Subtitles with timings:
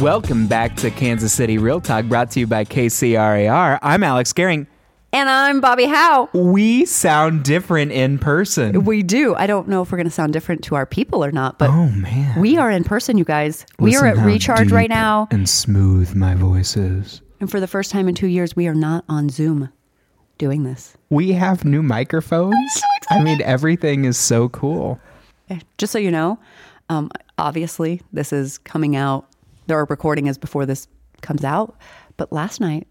[0.00, 3.78] Welcome back to Kansas City Real Talk, brought to you by KCRAR.
[3.82, 4.66] I'm Alex Gehring.
[5.12, 6.28] And I'm Bobbi Howe.
[6.32, 8.84] We sound different in person.
[8.84, 9.34] We do.
[9.34, 11.70] I don't know if we're going to sound different to our people or not, but
[11.70, 13.66] Oh man, we are in person, you guys.
[13.80, 15.26] we Listen are at how Recharge deep right now.
[15.32, 17.20] and smooth my voice is.
[17.40, 19.68] And for the first time in two years, we are not on Zoom
[20.36, 20.96] doing this.
[21.10, 22.82] We have new microphones.
[23.10, 25.00] I mean, everything is so cool.
[25.78, 26.38] Just so you know,
[26.88, 29.24] um, obviously, this is coming out.
[29.70, 30.88] Our recording is before this
[31.20, 31.76] comes out.
[32.16, 32.86] But last night,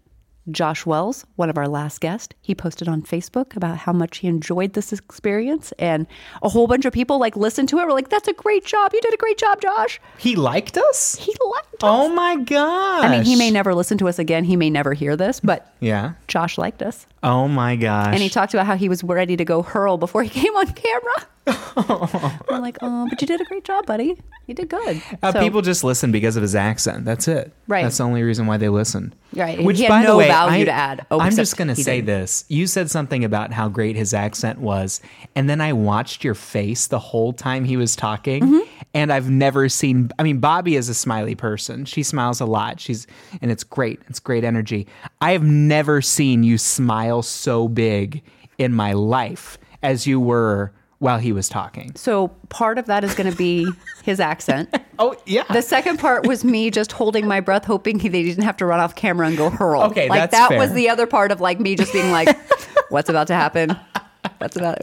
[0.50, 4.28] Josh Wells, one of our last guests, he posted on Facebook about how much he
[4.28, 6.06] enjoyed this experience, and
[6.42, 7.84] a whole bunch of people like listened to it.
[7.84, 8.92] Were like, "That's a great job!
[8.94, 11.16] You did a great job, Josh." He liked us.
[11.16, 12.10] He liked oh us.
[12.10, 13.04] Oh my gosh!
[13.04, 14.44] I mean, he may never listen to us again.
[14.44, 16.12] He may never hear this, but Yeah.
[16.28, 17.06] Josh liked us.
[17.22, 18.08] Oh my gosh.
[18.12, 20.66] And he talked about how he was ready to go hurl before he came on
[20.72, 21.26] camera.
[22.48, 24.20] I'm like, oh, but you did a great job, buddy.
[24.46, 25.02] You did good.
[25.22, 27.04] Uh, So- people just listen because of his accent.
[27.04, 27.52] That's it.
[27.66, 27.82] Right.
[27.82, 29.14] That's the only reason why they listen.
[29.34, 29.62] Right.
[29.62, 31.06] Which, He had by the no way, value I, to add.
[31.10, 32.06] Oh, I'm except just going to he say did.
[32.06, 32.44] this.
[32.48, 35.00] You said something about how great his accent was,
[35.34, 38.67] and then I watched your face the whole time he was talking, Mm-hmm.
[38.94, 40.10] And I've never seen.
[40.18, 41.84] I mean, Bobbi is a smiley person.
[41.84, 42.80] She smiles a lot.
[42.80, 43.06] She's
[43.42, 44.00] and it's great.
[44.08, 44.86] It's great energy.
[45.20, 48.22] I have never seen you smile so big
[48.56, 51.94] in my life as you were while he was talking.
[51.94, 53.68] so part of that is going to be
[54.02, 54.68] his accent.
[55.00, 55.44] Oh yeah.
[55.52, 58.66] The second part was me just holding my breath, hoping he, they didn't have to
[58.66, 59.82] run off camera and go hurl.
[59.82, 60.58] Okay, like that fair.
[60.58, 62.36] was the other part of like me just being like,
[62.88, 63.78] "What's about to happen?
[64.38, 64.78] What's about?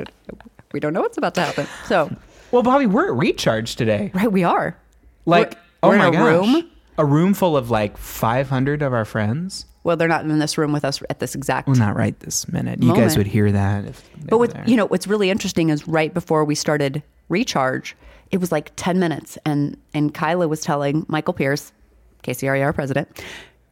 [0.71, 2.09] We don't know what's about to happen." So,
[2.51, 4.11] well, Bobbi, we're at Recharge today.
[4.13, 4.77] right, we are.
[5.25, 6.21] Like, We're- oh we're in my a gosh.
[6.55, 6.69] room?
[6.97, 9.65] A room full of like 500 of our friends.
[9.83, 12.47] Well, they're not in this room with us at this exact Well, not right this
[12.51, 12.81] minute.
[12.81, 14.09] You guys would hear that if.
[14.29, 17.95] But what, you know, what's really interesting is right before we started recharge,
[18.31, 21.71] it was like ten minutes, and and Kyla was telling Michael Pierce,
[22.23, 23.22] KCRAR president,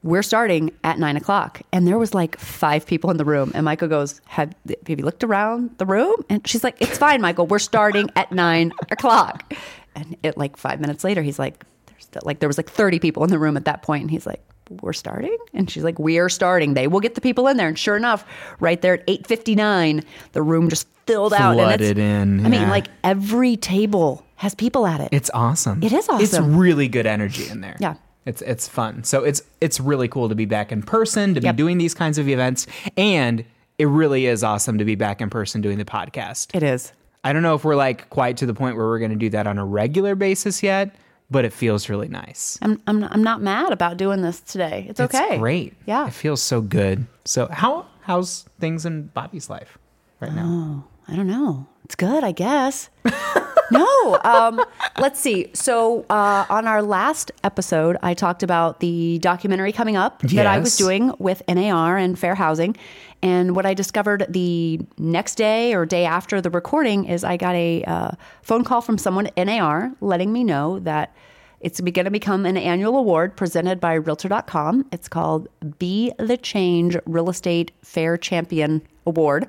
[0.03, 3.66] we're starting at nine o'clock, and there was like five people in the room, and
[3.66, 7.47] Michael goes, "Have have you looked around the room?" And she's like, "It's fine, Michael.
[7.47, 9.53] We're starting at nine o'clock."
[9.96, 13.00] And it like five minutes later, he's like, "There's still, like there was like thirty
[13.00, 14.41] people in the room at that point," and he's like.
[14.81, 17.68] We're starting, and she's like, "We are starting." They will get the people in there,
[17.68, 18.25] and sure enough,
[18.62, 21.52] right there at eight fifty nine, the room just filled out.
[21.52, 25.09] and Flooded it's, in, I mean, like every table has people at it.
[25.12, 25.84] It's awesome.
[25.84, 27.75] It is awesome It's really good energy in there.
[27.80, 27.96] Yeah.
[28.25, 29.03] It's it's fun.
[29.03, 32.17] So it's it's really cool to be back in person, to be doing these kinds
[32.17, 32.67] of events,
[32.97, 33.44] and
[33.78, 36.56] it really is awesome to be back in person doing the podcast.
[36.56, 36.94] it is.
[37.25, 39.29] I don't know if we're like quite to the point where we're going to do
[39.29, 40.94] that on a regular basis yet,
[41.31, 42.57] but it feels really nice.
[42.61, 44.85] I'm, I'm, not, I'm not mad about doing this today.
[44.90, 45.28] It's okay.
[45.29, 45.73] It's great.
[45.85, 46.07] Yeah.
[46.07, 47.05] It feels so good.
[47.23, 49.78] So how how's things in Bobbi's life
[50.19, 50.44] right now?
[50.45, 51.66] Oh, I don't know.
[51.85, 52.90] It's good, I guess.
[53.73, 54.19] no.
[54.23, 54.63] Um,
[55.00, 55.50] let's see.
[55.53, 60.59] So, uh, on our last episode, I talked about the documentary coming up that I
[60.59, 62.75] was doing with NAR and Fair Housing.
[63.22, 67.56] And what I discovered the next day or day after the recording is I got
[67.56, 68.11] a uh,
[68.41, 71.16] phone call from someone at NAR letting me know that
[71.61, 74.85] it's going to become an annual award presented by Realtor.com.
[74.91, 75.47] It's called
[75.79, 79.47] Be the Change Real Estate Fair Champion Award.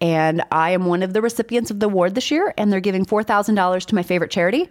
[0.00, 3.06] And I am one of the recipients of the award this year, and they're giving
[3.06, 4.68] $4,000 to my favorite charity.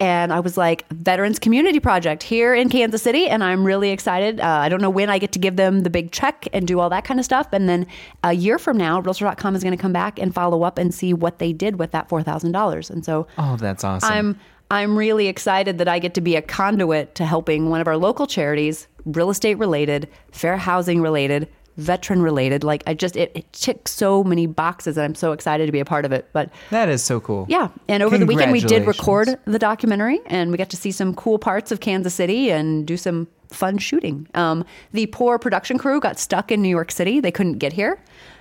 [0.00, 3.28] And I was like, Veterans Community Project here in Kansas City.
[3.28, 4.40] And I'm really excited.
[4.40, 6.80] Uh, I don't know when I get to give them the big check and do
[6.80, 7.46] all that kind of stuff.
[7.52, 7.86] And then
[8.24, 11.14] a year from now, Realtor.com is going to come back and follow up and see
[11.14, 12.90] what they did with that $4,000.
[12.90, 14.10] And so Oh, that's awesome.
[14.12, 17.86] I'm I'm really excited that I get to be a conduit to helping one of
[17.86, 22.64] our local charities, real estate related, fair housing related, veteran related.
[22.64, 25.80] Like I just it, it ticks so many boxes and I'm so excited to be
[25.80, 26.28] a part of it.
[26.32, 27.46] But that is so cool.
[27.48, 30.92] yeah, and over the weekend we did record the documentary and we got to see
[30.92, 34.28] some cool parts of Kansas City and do some fun shooting.
[34.34, 38.00] Um, the poor production crew got stuck in New York City; they couldn't get here,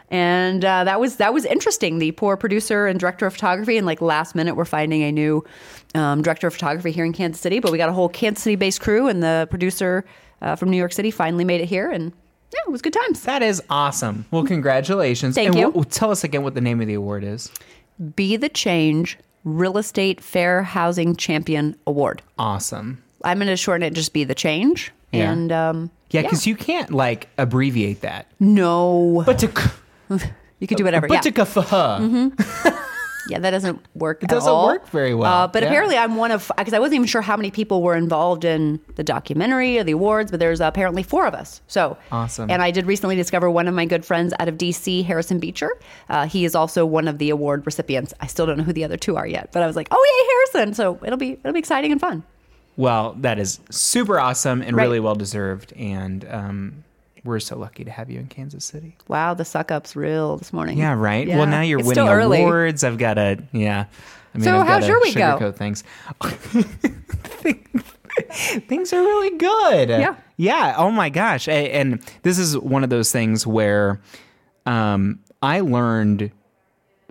[0.10, 2.00] and uh, that was that was interesting.
[2.00, 5.44] The poor producer and director of photography, and like last minute, we're finding a new
[5.96, 7.59] um, director of photography here in Kansas City.
[7.59, 10.06] But we got a whole Kansas City based crew, and the producer
[10.41, 12.14] uh, from New York City finally made it here, and
[12.53, 13.23] yeah, it was good times.
[13.23, 14.26] That is awesome.
[14.32, 15.35] Well, congratulations.
[15.35, 15.70] Thank and you.
[15.70, 17.52] what- tell us again what the name of the award is.
[18.16, 22.22] Be the Change Real Estate Fair Housing Champion Award.
[22.38, 23.03] Awesome.
[23.23, 24.91] I'm going to shorten it, just be the change.
[25.11, 25.32] Yeah.
[25.32, 28.28] And um, Yeah, because you can't like abbreviate that.
[28.40, 29.47] no, But to
[30.59, 31.08] you could do whatever.
[31.08, 32.70] but Yeah, Mm-hmm.
[33.25, 34.22] yeah, that doesn't work.
[34.23, 35.31] It doesn't work very well.
[35.31, 35.70] Uh, but Yeah.
[35.70, 38.79] apparently, I'm one of because I wasn't even sure how many people were involved in
[38.96, 40.29] the documentary or the awards.
[40.31, 41.61] But there's apparently four of us.
[41.67, 42.49] So Awesome.
[42.52, 45.72] And I did recently discover one of my good friends out of DC, Harrison Beacher.
[46.09, 48.14] Uh, he is also one of the award recipients.
[48.20, 50.46] I still don't know who the other two are yet, but I was like, oh
[50.53, 50.73] yay, Harrison!
[50.73, 52.23] So it'll be it'll be exciting and fun.
[52.76, 54.84] Well, that is super awesome and Right.
[54.84, 55.73] really well deserved.
[55.73, 56.84] And um,
[57.23, 58.97] we're so lucky to have you in Kansas City.
[59.08, 60.78] Wow, the suck up's real this morning.
[60.78, 61.28] Yeah, right.
[61.28, 61.37] Yeah.
[61.37, 62.84] Well, now you're It's winning awards.
[62.84, 63.85] I've got a yeah.
[64.34, 65.52] I mean, So I've how's your week go?
[65.52, 65.84] things.
[68.67, 69.90] things are really good.
[69.90, 70.16] Yeah.
[70.37, 70.75] Yeah.
[70.78, 71.47] Oh my gosh.
[71.47, 74.02] And this is one of those things where
[74.66, 76.31] um, I learned.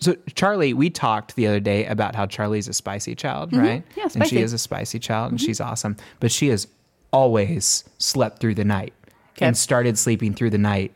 [0.00, 3.88] So Charlie, we talked the other day about how Charlie's a spicy child, right?
[3.88, 3.98] Mm-hmm.
[3.98, 4.26] Yeah, And spicy.
[4.26, 4.36] Mm-hmm.
[4.36, 5.96] she is a spicy child, and she's awesome.
[6.18, 6.66] But she has
[7.12, 8.94] always slept through the night
[9.36, 9.46] Okay.
[9.46, 10.94] and started sleeping through the night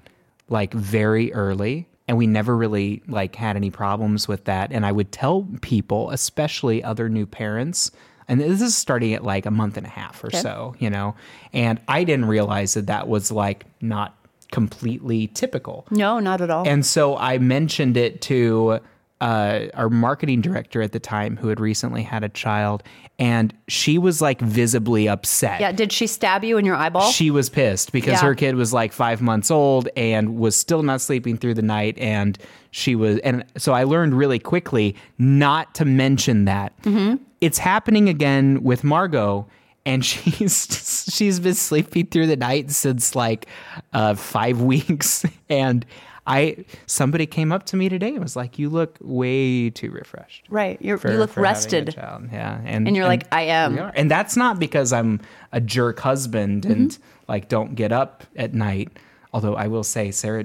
[0.49, 4.93] like very early and we never really like had any problems with that and i
[4.93, 7.91] would tell people especially other new parents
[8.29, 10.39] and this is starting at like a month and a half or Okay.
[10.39, 11.15] so you know
[11.53, 14.15] and i didn't realize that that was like not
[14.53, 16.67] completely typical No, not at all.
[16.69, 18.79] and so I mentioned it to
[19.21, 22.83] uh, our marketing director at the time, who had recently had a child,
[23.19, 25.61] and she was like visibly upset.
[25.61, 27.11] yeah, did she stab you in your eyeball?
[27.11, 28.27] She was pissed because Yeah.
[28.29, 31.97] her kid was like five months old and was still not sleeping through the night.
[31.99, 32.39] And
[32.73, 36.77] she was, and so I learned really quickly not to mention that.
[36.83, 37.17] Mm-hmm.
[37.41, 39.47] It's happening again with Margot.
[39.87, 43.47] And she's she's been sleeping through the night since like
[43.95, 45.25] uh, five weeks.
[45.49, 45.87] And
[46.27, 50.47] I somebody came up to me today and was like, "You look way too refreshed."
[50.51, 50.81] right.
[50.83, 51.95] You're, for- you look for having a rested.
[51.97, 55.21] Yeah, and And you're like, "I am." and that's not because I'm
[55.53, 57.03] a jerk husband and Mm-hmm.
[57.29, 58.89] like don't get up at night.
[59.33, 60.45] Although I will say Sarah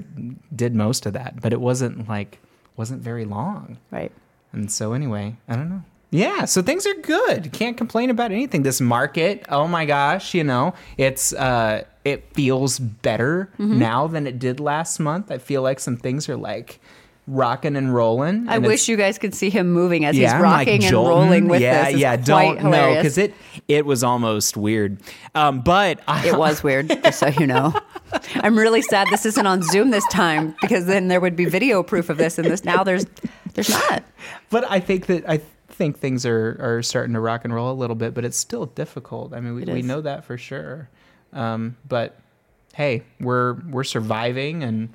[0.54, 2.38] did most of that, but it wasn't like
[2.76, 3.78] wasn't very long.
[3.90, 4.12] Right.
[4.52, 5.82] And so anyway, I don't know.
[6.10, 7.52] Yeah, so things are good.
[7.54, 8.62] Can't complain about anything.
[8.64, 13.78] This market, oh my gosh, you know, it's uh it feels better Mm-hmm.
[13.78, 15.30] now than it did last month.
[15.30, 16.80] I feel like some things are like
[17.28, 18.48] rocking and rolling.
[18.48, 20.84] I and wish you guys could see him moving as yeah, he's I'm, like, rocking
[20.84, 21.92] and rolling with yeah, this.
[21.94, 23.34] It's yeah, don't know because it
[23.68, 24.98] it was almost weird.
[25.34, 27.72] Um, but I, It was weird, just so you know.
[28.34, 31.82] I'm really sad this isn't on Zoom this time because then there would be video
[31.84, 33.06] proof of this, and this now there's
[33.54, 34.02] there's not.
[34.50, 37.78] but I think that I think things are are starting to rock and roll a
[37.78, 39.32] little bit, but it's still difficult.
[39.32, 40.88] I mean, we, we know that for sure.
[41.32, 42.18] Um, but
[42.74, 44.88] hey, we're we're surviving and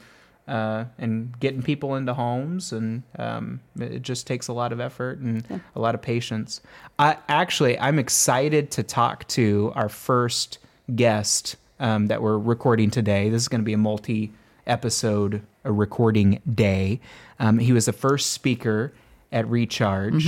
[0.48, 5.19] uh, and getting people into homes, and um, it just takes a lot of effort
[5.19, 6.62] and a lot of patience.
[6.98, 10.60] I actually I'm excited to talk to our first
[10.95, 13.30] guest um, that we're recording today.
[13.30, 14.31] This is going to be a multi
[14.66, 17.00] episode a recording day.
[17.40, 18.94] Um, he was the first speaker
[19.31, 20.25] at Recharge,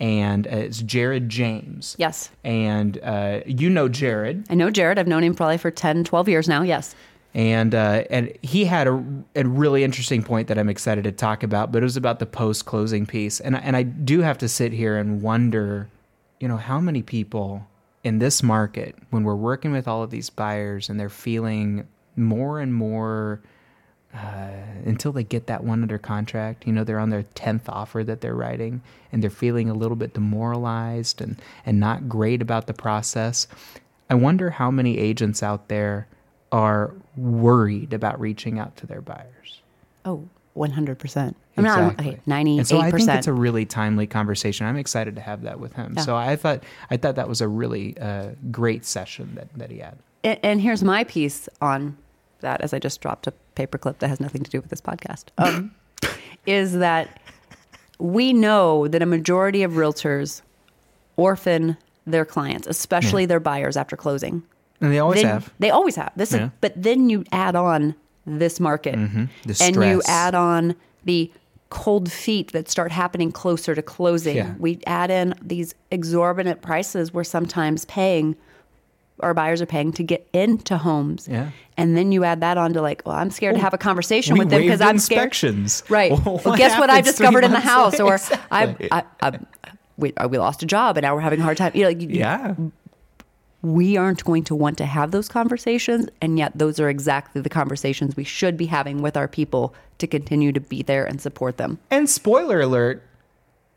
[0.00, 1.94] and uh, it's Jared James.
[1.98, 2.30] Yes.
[2.44, 4.98] And uh, you know Jared, I know Jared.
[4.98, 6.62] I've known him probably for 10, 12 years now.
[6.62, 6.94] Yes.
[7.34, 9.04] and uh, and he had a,
[9.36, 11.72] a really interesting point that I'm excited to talk about.
[11.72, 14.72] But it was about the post closing piece, and and I do have to sit
[14.72, 15.88] here and wonder,
[16.40, 17.66] you know, how many people
[18.04, 21.86] in this market, when we're working with all of these buyers, and they're feeling
[22.16, 23.40] more and more
[24.14, 24.50] uh,
[24.84, 26.66] until they get that one under contract.
[26.66, 29.96] You know, they're on their tenth offer that they're writing, and they're feeling a little
[29.96, 33.46] bit demoralized and and not great about the process.
[34.10, 36.06] I wonder how many agents out there
[36.50, 39.62] are worried about reaching out to their buyers.
[40.04, 41.34] Oh, 100%.
[41.56, 42.58] I'm not, okay, 98%.
[42.58, 44.66] And so I think it's a really timely conversation.
[44.66, 45.94] I'm excited to have that with him.
[45.96, 46.02] Yeah.
[46.02, 49.78] So I thought I thought that was a really uh, great session that, that he
[49.78, 49.98] had.
[50.24, 51.96] and, and here's my piece on
[52.42, 55.24] that as I just dropped a paperclip that has nothing to do with this podcast.
[55.38, 55.74] Um,
[56.46, 57.20] is that
[57.98, 60.42] we know that a majority of realtors
[61.16, 63.26] orphan their clients, especially Yeah.
[63.28, 64.42] their buyers after closing.
[64.80, 65.52] And they always Then- have.
[65.60, 66.10] They always have.
[66.16, 66.46] This Yeah.
[66.46, 67.94] is, but then you add on
[68.26, 68.94] this market,
[69.44, 71.30] The and you add on the
[71.70, 74.36] cold feet that start happening closer to closing.
[74.36, 74.54] Yeah.
[74.58, 78.36] We add in these exorbitant prices we're sometimes paying,
[79.22, 81.28] our buyers are paying to get into homes.
[81.30, 81.50] Yeah.
[81.76, 83.78] And then you add that on to like, well, I'm scared to oh, have a
[83.78, 85.18] conversation with them because I'm scared.
[85.24, 85.82] inspections.
[85.88, 86.10] Right.
[86.24, 88.04] Well, Well, guess what I happens three discovered in the house, later?
[88.04, 88.88] or Exactly.
[88.92, 89.38] I, I, I,
[89.96, 91.72] we, uh, we lost a job and now we're having a hard time.
[91.74, 92.54] You know, like, you- Yeah.
[93.62, 97.48] we aren't going to want to have those conversations and yet those are exactly the
[97.48, 101.56] conversations we should be having with our people to continue to be there and support
[101.58, 103.02] them And spoiler alert,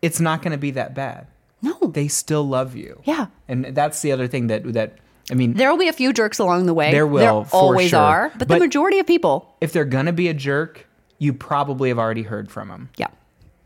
[0.02, 1.28] it's not going to be that bad.
[1.62, 3.00] no They still love you.
[3.06, 3.28] Yeah.
[3.48, 4.98] And that's the other thing that that
[5.32, 7.90] I mean, there will be a few jerks along the way There will, for always
[7.90, 8.00] sure.
[8.00, 10.86] are but, the majority of people if they're going to be a jerk,
[11.18, 12.90] you probably have already heard from them.
[12.98, 13.08] yeah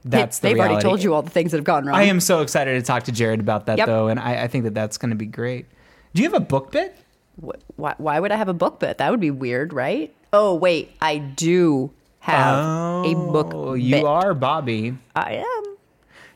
[0.06, 2.20] That's the they've already told you all the things that have gone wrong I am
[2.22, 3.88] so excited to talk to Jared about that Yep.
[3.88, 5.66] though, and I, I think that that's going to be great.
[6.14, 6.96] Do you have a book bit?
[7.42, 10.56] Wh- why, why would i have a book bit that would be weird right oh
[10.56, 11.90] wait i do
[12.20, 14.04] have a book Oh, you bit.
[14.06, 14.98] are Bobbi.
[15.16, 15.64] i am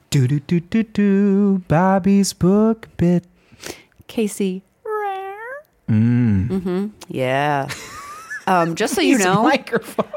[0.09, 1.59] Do do do do do.
[1.67, 3.25] Bobbi's book bit.
[4.07, 4.63] Casey
[5.89, 6.87] Mm-hmm.
[7.09, 7.67] Yeah.
[8.45, 9.47] Um, just so you know.
[9.47, 9.63] I,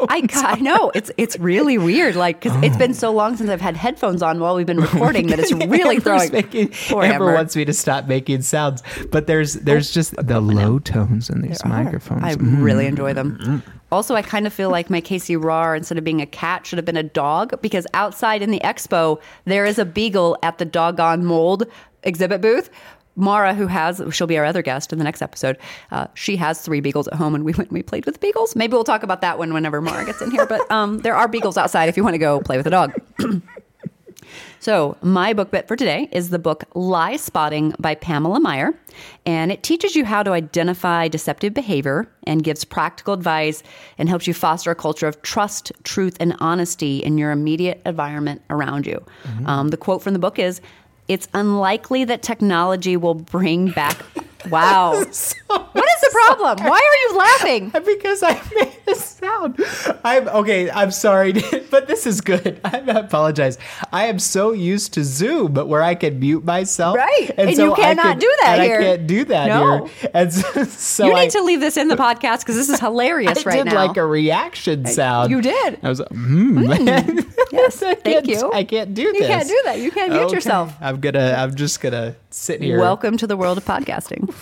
[0.08, 2.16] I know it's it's really weird.
[2.16, 5.28] Like because it's been so long since I've had headphones on while we've been recording
[5.28, 6.32] that it's really Amber's throwing.
[6.32, 7.34] making, Poor Amber Amber.
[7.34, 8.82] wants me to stop making sounds,
[9.12, 11.84] but there's there's just the low tones in these There are.
[11.84, 12.24] microphones.
[12.24, 12.62] I Mm.
[12.64, 13.62] really enjoy them.
[13.92, 16.78] Also, I kind of feel like my Casey Rar, instead of being a cat, should
[16.78, 20.64] have been a dog because outside in the expo, there is a beagle at the
[20.64, 21.64] doggone mold
[22.02, 22.70] exhibit booth.
[23.16, 25.58] Mara, who has, she'll be our other guest in the next episode.
[25.90, 28.54] Uh, she has three beagles at home, and we went and we played with beagles.
[28.54, 30.46] Maybe we'll talk about that one whenever Mara gets in here.
[30.46, 32.92] But um, there are beagles outside if you want to go play with a dog.
[34.58, 38.74] So, my book bit for today is the book Liespotting by Pamela Meyer.
[39.24, 43.62] And it teaches you how to identify deceptive behavior and gives practical advice
[43.98, 48.42] and helps you foster a culture of trust, truth, and honesty in your immediate environment
[48.50, 49.04] around you.
[49.44, 50.60] Um, the quote from the book is
[51.08, 53.96] It's unlikely that technology will bring back.
[54.50, 54.92] Wow.
[54.98, 56.66] what is the problem?
[56.68, 57.70] Why are you laughing?
[57.86, 59.60] because I made a sound.
[60.04, 60.70] I'm okay.
[60.70, 61.32] I'm sorry,
[61.70, 62.60] but this is good.
[62.64, 63.58] I apologize.
[63.92, 67.30] I am so used to Zoom, but where I can mute myself, Right.
[67.36, 68.78] And you so I cannot could- do that and here.
[68.78, 69.86] I can't do that No.
[69.86, 70.10] here.
[70.14, 72.78] And so, so You I, need to leave this in the podcast because this is
[72.80, 73.46] hilarious right?
[73.46, 73.86] I right did now.
[73.86, 75.30] like a reaction sound.
[75.30, 75.78] you did.
[75.82, 76.62] I was like, hmm.
[77.52, 78.50] Yes, thank you.
[78.52, 79.22] I can't do You this.
[79.22, 79.78] You can't do that.
[79.80, 80.34] You can't mute Okay.
[80.34, 80.74] yourself.
[80.80, 81.34] I'm gonna.
[81.38, 82.78] I'm just gonna sit here.
[82.78, 84.32] Welcome to the world of podcasting.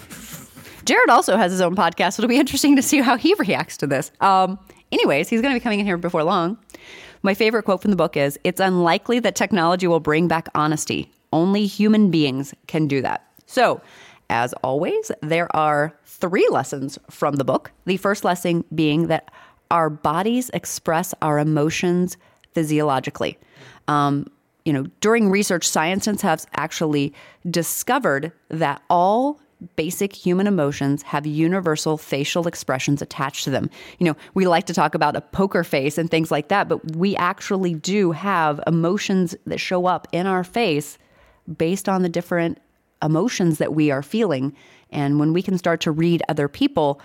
[0.84, 3.76] Jared also has his own podcast, so it'll be interesting to see how he reacts
[3.78, 4.10] to this.
[4.20, 4.58] Um,
[4.92, 6.58] anyways, he's going to be coming in here before long.
[7.22, 11.10] My favorite quote from the book is It's unlikely that technology will bring back honesty.
[11.32, 13.26] Only human beings can do that.
[13.46, 13.80] So,
[14.28, 17.70] as always, there are three lessons from the book.
[17.86, 19.30] The first lesson being that
[19.70, 22.16] our bodies express our emotions
[22.52, 23.38] physiologically.
[23.88, 24.26] Um,
[24.64, 27.12] you know, during research, scientists have actually
[27.50, 29.40] discovered that all
[29.76, 33.70] basic human emotions have universal facial expressions attached to them.
[33.98, 36.96] You know, we like to talk about a poker face and things like that, but
[36.96, 40.98] we actually do have emotions that show up in our face
[41.56, 42.58] based on the different
[43.02, 44.54] emotions that we are feeling.
[44.90, 47.00] And when we can start to read other people,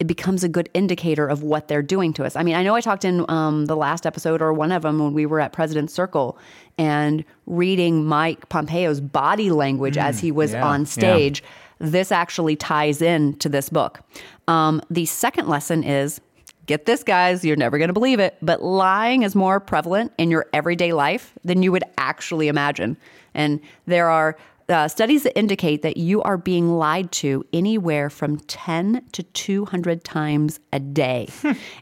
[0.00, 2.34] it becomes a good indicator of what they're doing to us.
[2.34, 4.98] I mean, I know I talked in um, the last episode or one of them
[4.98, 6.36] when we were at President's Circle
[6.78, 11.44] and reading Mike Pompeo's body language as he was yeah, on stage.
[11.78, 14.00] This actually ties in to this book.
[14.48, 16.20] Um, the second lesson is
[16.66, 20.30] get this, guys, you're never going to believe it, but lying is more prevalent in
[20.30, 22.96] your everyday life than you would actually imagine.
[23.34, 24.36] And there are
[24.68, 30.60] uh, studies indicate that you are being lied to anywhere from 10 to 200 times
[30.72, 31.28] a day.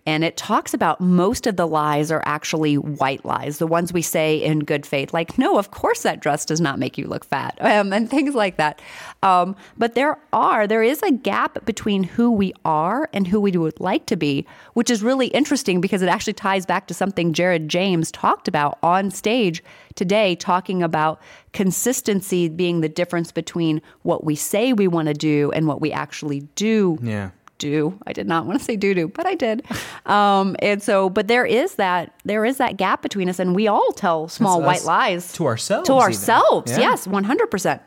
[0.07, 4.03] and it talks about most of the lies are actually white lies, the ones we
[4.03, 7.25] say in good faith, like, no, of course that dress does not make you look
[7.25, 8.81] fat, um, and things like that.
[9.23, 13.53] Um, but there are, there is a gap between who we are and who we
[13.53, 17.33] would like to be, which is really interesting because it actually ties back to something
[17.33, 19.63] Jared James talked about on stage
[19.95, 21.21] today, talking about
[21.53, 25.93] consistency being the difference between what we say we want to do and what we
[25.93, 27.31] actually do Yeah.
[27.59, 27.99] do.
[28.07, 29.63] I did not want to say do do, but I did.
[30.07, 33.69] Um, and so, but there is that there is that gap between us, and we
[33.69, 36.81] all tell small white us lies to ourselves To ourselves, Yeah.
[36.81, 37.81] yes, one hundred percent.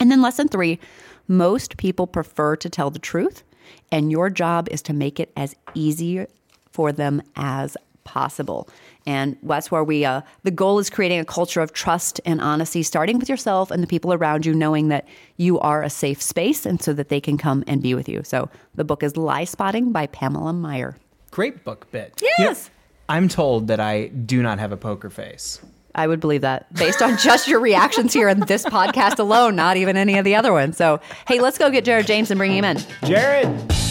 [0.00, 0.78] And then lesson three:
[1.28, 3.42] most people prefer to tell the truth,
[3.92, 6.26] and your job is to make it as easy
[6.70, 8.68] for them as possible.
[9.06, 12.82] And that's where we, uh, the goal is creating a culture of trust and honesty,
[12.82, 16.66] starting with yourself and the people around you, knowing that you are a safe space
[16.66, 18.22] and so that they can come and be with you.
[18.24, 20.96] So the book is Liespotting by Pamela Meyer.
[21.30, 22.20] Great book bit.
[22.38, 22.70] Yes.
[23.08, 25.60] I'm told that I do not have a poker face.
[25.94, 29.76] I would believe that based on just your reactions here in this podcast alone, not
[29.76, 30.76] even any of the other ones.
[30.76, 32.78] So, hey, let's go get Jared James and bring him in.
[33.04, 33.85] Jared.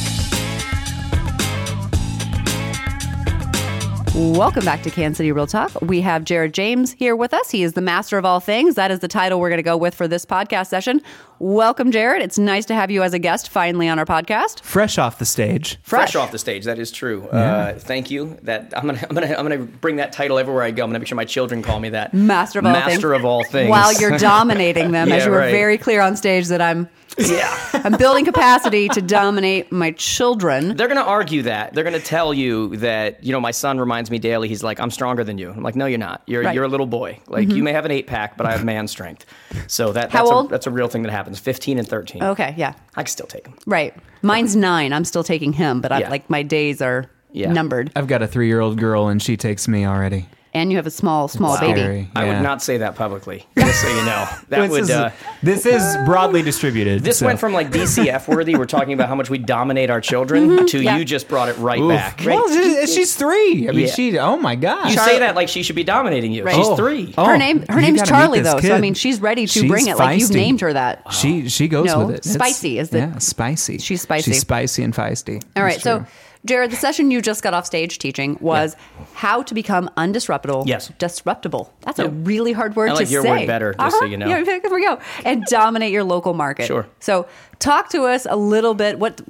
[4.16, 5.82] Welcome back to Kansas City Real Talk.
[5.82, 7.52] We have Jared James here with us.
[7.52, 8.76] He is the master of all things.
[8.76, 11.02] That is the title we're going to go with for this podcast session.
[11.40, 12.22] Welcome, Jared.
[12.22, 14.62] It's nice to have you as a guest finally on our podcast.
[14.62, 15.78] Fresh off the stage.
[15.84, 16.64] fresh, off the stage.
[16.64, 17.28] That is true.
[17.28, 18.38] Uh, thank you.
[18.44, 20.86] That I'm gonna, I'm gonna, I'm gonna bring that title everywhere I go.
[20.86, 22.14] I'm gonna make sure my children call me that.
[22.14, 22.86] Master of all things.
[22.86, 23.70] Master of all things.
[23.70, 25.52] While you're dominating them, as you were right.
[25.52, 27.58] very clear on stage that I'm yeah.
[27.74, 30.76] I'm building capacity to dominate my children.
[30.76, 31.74] They're gonna argue that.
[31.74, 34.48] They're gonna tell you that you know my son reminds me daily.
[34.48, 35.52] He's like, I'm stronger than you.
[35.52, 36.22] I'm like, no, you're not.
[36.26, 36.50] You're Right.
[36.50, 36.56] Mm-hmm.
[36.56, 37.20] you're a little boy.
[37.28, 39.26] Like you may have an eight pack, but I have man strength.
[39.68, 40.46] So that How that's old?
[40.48, 41.40] A, that's a real thing that happens.
[41.40, 42.24] 15 and 13.
[42.24, 42.74] Okay, yeah.
[42.96, 43.56] I can still take him.
[43.66, 43.94] Right.
[44.22, 44.94] Mine's nine.
[44.94, 46.10] I'm still taking him, but I Yeah.
[46.10, 47.52] like my days are Yeah.
[47.52, 47.92] numbered.
[47.96, 50.28] I've got a three year old girl and she takes me already.
[50.56, 51.60] And you have a small, small Wow.
[51.60, 51.80] baby.
[51.82, 52.08] Scary.
[52.16, 52.34] I Yeah.
[52.34, 54.26] would not say that publicly, just so you know.
[54.50, 54.82] That this, would.
[54.84, 55.12] is, Uh,
[55.44, 57.04] this is broadly distributed.
[57.04, 57.26] this so.
[57.26, 58.56] went from like DCF worthy.
[58.56, 60.98] We're talking about how much we dominate our children to Yeah.
[60.98, 61.90] you just brought it right Oof.
[61.90, 62.22] back.
[62.26, 63.68] Well, she- she's three.
[63.68, 63.94] I mean, Yeah.
[63.94, 64.18] she.
[64.18, 64.90] Oh my god.
[64.92, 66.44] You say that like she should be dominating you.
[66.44, 66.56] Right.
[66.56, 66.76] She's Oh.
[66.76, 67.14] three.
[67.18, 69.52] Oh, Her name, her you name's Charlie this though, so I mean, she's ready to
[69.52, 69.98] She's bring it.
[69.98, 71.02] Like you've named her that.
[71.12, 72.20] She she goes No, with it.
[72.20, 73.78] It's- spicy is the- yeah spicy.
[73.80, 74.32] She's spicy.
[74.32, 75.42] She's spicy and feisty.
[75.58, 76.08] All right, That's so true.
[76.46, 78.76] Jared, the session you just got off stage teaching was
[79.16, 80.68] how to become undisruptible.
[80.68, 80.92] Yes.
[81.00, 81.70] disruptible.
[81.82, 83.30] That's a really hard word I like to your say.
[83.40, 84.06] word better, just so Uh-huh.
[84.06, 84.28] you know.
[84.28, 85.00] Yeah, there we go.
[85.24, 86.68] And dominate your local market.
[86.68, 86.86] Sure.
[87.00, 87.28] So,
[87.60, 89.00] talk to us a little bit.
[89.00, 89.22] What?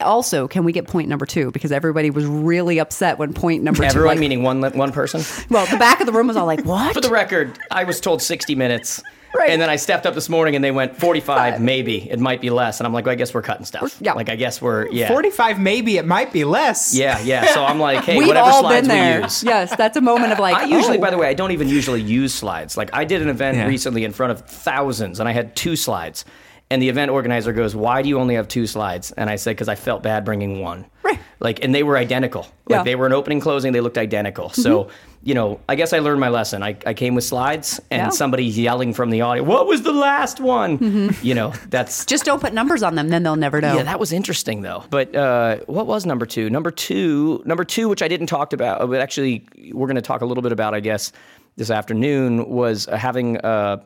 [0.00, 1.50] Also, can we get point number two?
[1.50, 3.86] Because everybody was really upset when point number two.
[3.88, 5.22] Everyone, like- meaning one one person.
[5.50, 7.98] well, the back of the room was all like, "What?" For the record, I was
[8.00, 9.02] told 60 minutes.
[9.34, 9.50] Right.
[9.50, 12.10] And then I stepped up this morning and they went 45, maybe.
[12.10, 12.80] It might be less.
[12.80, 13.96] And I'm like, well, I guess we're cutting stuff.
[14.00, 14.14] Yeah.
[14.14, 15.08] Like, I guess we're, yeah.
[15.08, 15.60] forty-five.
[15.60, 16.94] Maybe it might be less.
[16.94, 17.46] Yeah, yeah.
[17.52, 19.18] So I'm like, hey, We've whatever all slides been there.
[19.18, 19.44] we use.
[19.44, 20.56] Yes, that's a moment of like.
[20.56, 21.00] I usually, oh.
[21.00, 22.76] by the way, I don't even usually use slides.
[22.76, 23.66] Like I did an event Yeah.
[23.66, 26.24] recently in front of thousands, and I had two slides.
[26.70, 29.52] And the event organizer goes, "Why do you only have two slides?" And I said,
[29.52, 31.18] "Because I felt bad bringing one." Right.
[31.40, 32.42] Like, and they were identical.
[32.42, 32.76] Like Yeah.
[32.76, 32.84] Mm-hmm.
[32.84, 33.72] they were an opening closing.
[33.72, 34.50] They looked identical.
[34.50, 34.88] So,
[35.22, 36.62] you know, I guess I learned my lesson.
[36.62, 38.08] I, I came with slides, and Yeah.
[38.10, 41.24] somebody yelling from the audience, "What was the last one?" Mm-hmm.
[41.26, 43.76] You know, that's just don't put numbers on them, then they'll never know.
[43.76, 44.84] yeah, that was interesting though.
[44.90, 46.50] But uh, what was number two?
[46.50, 50.20] Number two, number two, which I didn't talk about, but actually we're going to talk
[50.20, 51.12] a little bit about, I guess,
[51.56, 53.78] this afternoon, was having uh,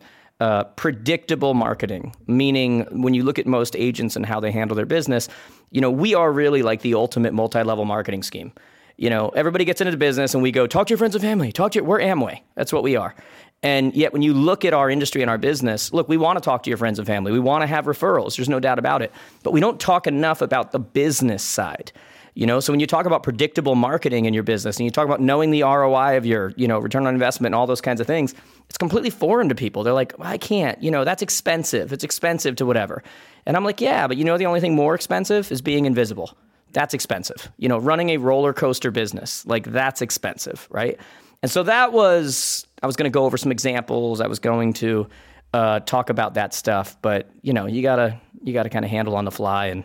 [0.43, 2.13] uh, predictable marketing.
[2.27, 5.29] Meaning, when you look at most agents and how they handle their business,
[5.71, 8.53] you know, we are really like the ultimate multi-level marketing scheme.
[8.97, 11.23] You know, everybody gets into the business and we go, talk to your friends and
[11.23, 12.41] family, talk to your, we're Amway.
[12.57, 13.15] That's what we are.
[13.63, 16.45] And yet, when you look at our industry and our business, look, we want to
[16.45, 17.31] talk to your friends and family.
[17.31, 18.37] We want to have referrals.
[18.37, 19.13] There's no doubt about it.
[19.45, 21.93] But we don't talk enough about the business side.
[22.35, 25.05] You know, so when you talk about predictable marketing in your business and you talk
[25.05, 28.01] about knowing the ROI of your, you know, return on investment and all those kinds
[28.01, 28.35] of things,
[28.69, 29.83] it's completely foreign to people.
[29.83, 31.93] They're like, I can't, you know, that's expensive.
[31.93, 33.03] It's expensive to whatever.
[33.45, 36.35] And I'm like, yeah, but you know, the only thing more expensive is being invisible.
[36.73, 37.51] That's expensive.
[37.59, 40.99] You know, running a roller coaster business, like that's expensive, right?
[41.43, 44.23] And so that was, I was going to go over some examples.
[44.23, 45.07] I was going to
[45.53, 49.17] uh, talk about that stuff, but you know, you gotta, you gotta kind of handle
[49.17, 49.67] on the fly.
[49.67, 49.85] And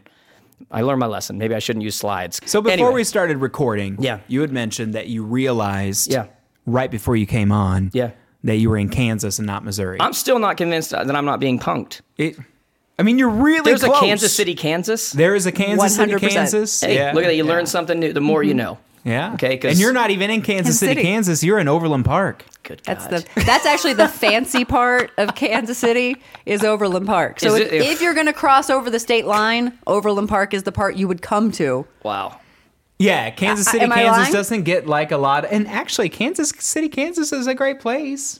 [0.71, 1.37] I learned my lesson.
[1.37, 2.41] Maybe I shouldn't use slides.
[2.45, 4.19] So before Anyway, we started recording, Yeah.
[4.27, 6.25] you had mentioned that you realized, Yeah.
[6.65, 8.11] right before you came on, Yeah.
[8.43, 9.97] that you were in Kansas and not Missouri.
[10.01, 12.01] I'm still not convinced that I'm not being punked.
[12.17, 12.37] It-
[12.99, 13.97] I mean, you're really There's close.
[13.97, 15.11] a Kansas City, Kansas.
[15.11, 16.31] There is a Kansas City, 100%.
[16.31, 16.81] Kansas.
[16.81, 17.11] Hey, yeah.
[17.13, 17.35] look at that.
[17.35, 17.51] You yeah.
[17.51, 18.11] learn something new.
[18.11, 18.57] The more you mm-hmm.
[18.57, 18.77] know.
[19.07, 19.33] Yeah.
[19.33, 19.59] Okay.
[19.63, 21.01] and you're not even in Kansas Kansas City, City.
[21.03, 21.43] Kansas.
[21.43, 22.43] You're in Overland Park.
[22.63, 23.21] Good That's God.
[23.35, 27.39] the that's actually the fancy part of Kansas City is Overland Park.
[27.39, 30.53] So Is if, it- if you're going to cross over the state line, Overland Park
[30.53, 31.87] is the part you would come to.
[32.03, 32.39] wow.
[32.99, 34.33] Yeah, Kansas City, am I Kansas lying?
[34.33, 35.45] doesn't get like a lot.
[35.45, 38.39] And actually, Kansas City, Kansas is a great place.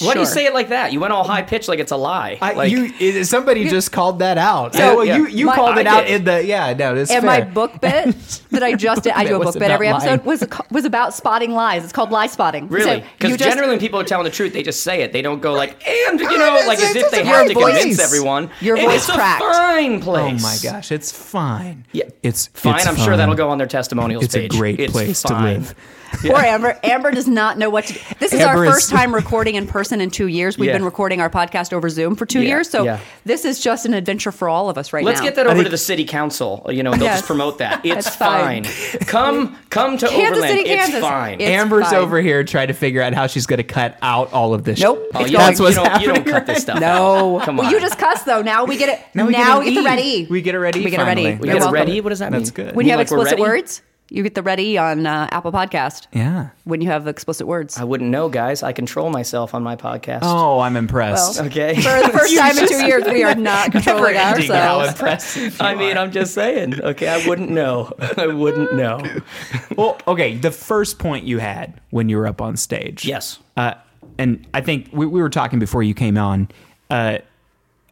[0.00, 0.92] Why do you say it like that?
[0.92, 2.38] You went all high pitched like it's a lie.
[2.42, 4.74] I, like, you, it, somebody just called that out.
[4.74, 5.16] So, well, yeah.
[5.16, 6.16] you, you My- called it I out did.
[6.16, 6.74] in the yeah.
[6.74, 7.40] No, it's And fair.
[7.44, 8.14] my book bit
[8.50, 11.14] that I just did, I do a book bit every about episode was was about
[11.14, 11.82] spotting lies.
[11.84, 12.68] It's called lie spotting.
[12.68, 13.04] Really?
[13.18, 15.12] Because just- generally, when people are telling the truth, they just say it.
[15.12, 17.98] They don't go like, and you know, like as if they have to great convince
[17.98, 18.50] everyone.
[18.60, 19.42] Your voice it's cracked.
[19.42, 21.84] a fine oh my gosh, it's fine.
[21.92, 22.76] Yeah, it's fine.
[22.76, 24.54] it's I'm sure that'll go on their testimonials It's page.
[24.54, 25.66] a great It's place to fine.
[26.12, 26.22] Live.
[26.22, 26.78] Poor Amber.
[26.82, 28.00] Amber does not know what to do.
[28.18, 30.58] This is Amber our is- first time recording in person in two years.
[30.58, 30.74] We've Yeah.
[30.74, 32.70] been recording our podcast over Zoom for two Yeah, years.
[32.70, 32.98] So yeah.
[33.24, 35.10] this is just an adventure for all of us right now.
[35.10, 36.66] Let's get that over think- to the city council.
[36.70, 37.18] You know, they'll Yes.
[37.18, 37.80] just promote that.
[37.84, 38.64] It's That's fine.
[38.64, 39.00] fine.
[39.06, 40.58] Come, come to Kansas Overland.
[40.58, 41.00] City, it's Kansas.
[41.00, 41.40] fine.
[41.40, 41.94] It's Amber's fine.
[41.96, 44.80] over here trying to figure out how she's going to cut out all of this.
[44.80, 45.06] Nope.
[45.14, 46.80] Oh, you, That's don't, what's you, don't, you don't happening cut this stuff.
[46.80, 47.38] No.
[47.38, 47.44] out.
[47.44, 47.72] come well, on.
[47.72, 48.42] you just cuss though.
[48.42, 49.00] Now we get it.
[49.14, 50.26] Now we get now an we get the ready.
[50.28, 51.34] We get it ready We get it ready.
[51.36, 51.72] we get a welcome.
[51.74, 52.00] ready.
[52.00, 52.40] What does that mean?
[52.40, 52.74] That's good.
[52.74, 56.06] When you have explicit words, you get the ready on uh, Apple Podcast.
[56.12, 56.50] Yeah.
[56.64, 57.76] When you have explicit words.
[57.76, 58.62] I wouldn't know, guys.
[58.62, 60.20] I control myself on my podcast.
[60.22, 61.38] Oh, I'm impressed.
[61.38, 61.74] Well, Okay.
[61.74, 64.88] For the first time in two years, we are not controlling Ending how ourselves.
[65.00, 65.56] impressive.
[65.60, 66.80] I mean, I'm just saying.
[66.80, 67.92] Okay, I wouldn't know.
[68.16, 69.02] I wouldn't know.
[69.76, 70.36] Well, okay.
[70.36, 73.04] The first point you had when you were up on stage.
[73.04, 73.38] Yes.
[73.56, 73.74] Uh,
[74.18, 76.48] and I think we, we were talking before you came on.
[76.90, 77.18] Uh,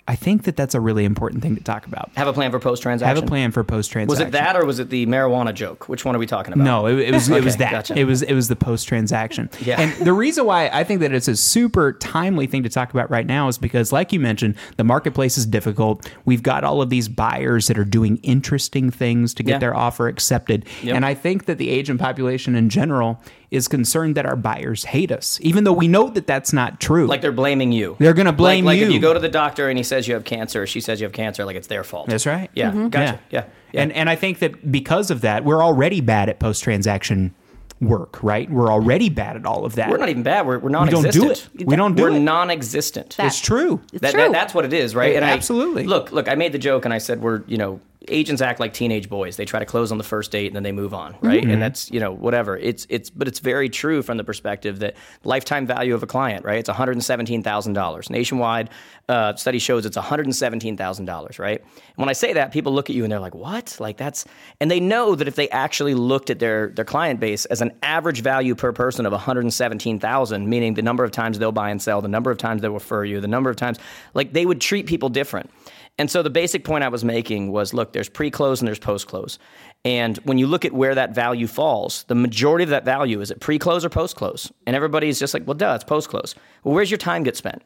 [0.06, 2.10] I think that that's a really important thing to talk about.
[2.16, 3.14] Have a plan for post transaction.
[3.16, 4.10] Have a plan for post transaction.
[4.10, 5.88] Was it that or was it the marijuana joke?
[5.88, 6.62] Which one are we talking about?
[6.62, 7.70] No, it, it was it was Okay, that.
[7.72, 7.98] gotcha.
[7.98, 9.48] It was it was the post transaction.
[9.64, 9.80] Yeah.
[9.80, 13.10] And the reason why I think that it's a super timely thing to talk about
[13.10, 16.06] right now is because, like you mentioned, the marketplace is difficult.
[16.26, 19.58] We've got all of these buyers that are doing interesting things to get Yeah.
[19.58, 20.96] their offer accepted, Yep.
[20.96, 25.12] and I think that the agent population in general is concerned that our buyers hate
[25.12, 27.06] us, even though we know that that's not true.
[27.06, 27.96] Like they're blaming you.
[27.98, 28.86] They're gonna blame like, like you.
[28.86, 31.00] if you go to the doctor and he says you have cancer, or she says
[31.00, 32.08] you have cancer, like it's their fault.
[32.08, 32.50] That's right.
[32.54, 32.70] Yeah.
[32.70, 32.88] Mm-hmm.
[32.88, 33.20] Gotcha.
[33.30, 33.44] Yeah.
[33.72, 33.82] yeah.
[33.82, 37.34] And and I think that because of that, we're already bad at post transaction
[37.80, 38.48] work, right?
[38.50, 39.90] We're already bad at all of that.
[39.90, 40.46] We're not even bad.
[40.46, 41.60] We're, we're don't do non-existent.
[41.60, 41.66] it.
[41.66, 42.20] We don't do we're it.
[42.20, 43.16] non-existent.
[43.16, 43.80] That- it's true.
[43.92, 44.22] It's That- true.
[44.22, 45.10] that- that's what it is, right?
[45.10, 45.84] Yeah, and I- absolutely.
[45.84, 46.28] look, look.
[46.28, 49.36] I made the joke, and I said we're you know agents act like teenage boys.
[49.36, 51.42] They try to close on the first date and then they move on, right?
[51.42, 51.50] Mm-hmm.
[51.50, 52.56] And that's you know whatever.
[52.56, 56.44] It's it's but it's very true from the perspective that lifetime value of a client,
[56.44, 56.58] right?
[56.58, 58.70] It's one hundred and seventeen thousand dollars nationwide.
[59.08, 61.60] Uh, study shows it's one hundred and seventeen thousand dollars, right?
[61.60, 63.76] And when I say that, people look at you and they're like, "What?
[63.80, 64.24] Like that's?"
[64.60, 67.72] And they know that if they actually looked at their their client base as an
[67.82, 71.38] average value per person of one hundred and seventeen thousand, meaning the number of times
[71.38, 73.78] they'll buy and sell, the number of times they'll refer you, the number of times,
[74.14, 75.50] like they would treat people different.
[75.98, 78.78] And so the basic point I was making was look, there's pre close and there's
[78.78, 79.38] post close.
[79.84, 83.30] And when you look at where that value falls, the majority of that value is
[83.30, 84.52] it pre close or post close?
[84.66, 86.34] And everybody's just like, well, duh, it's post close.
[86.64, 87.62] Well, where's your time get spent?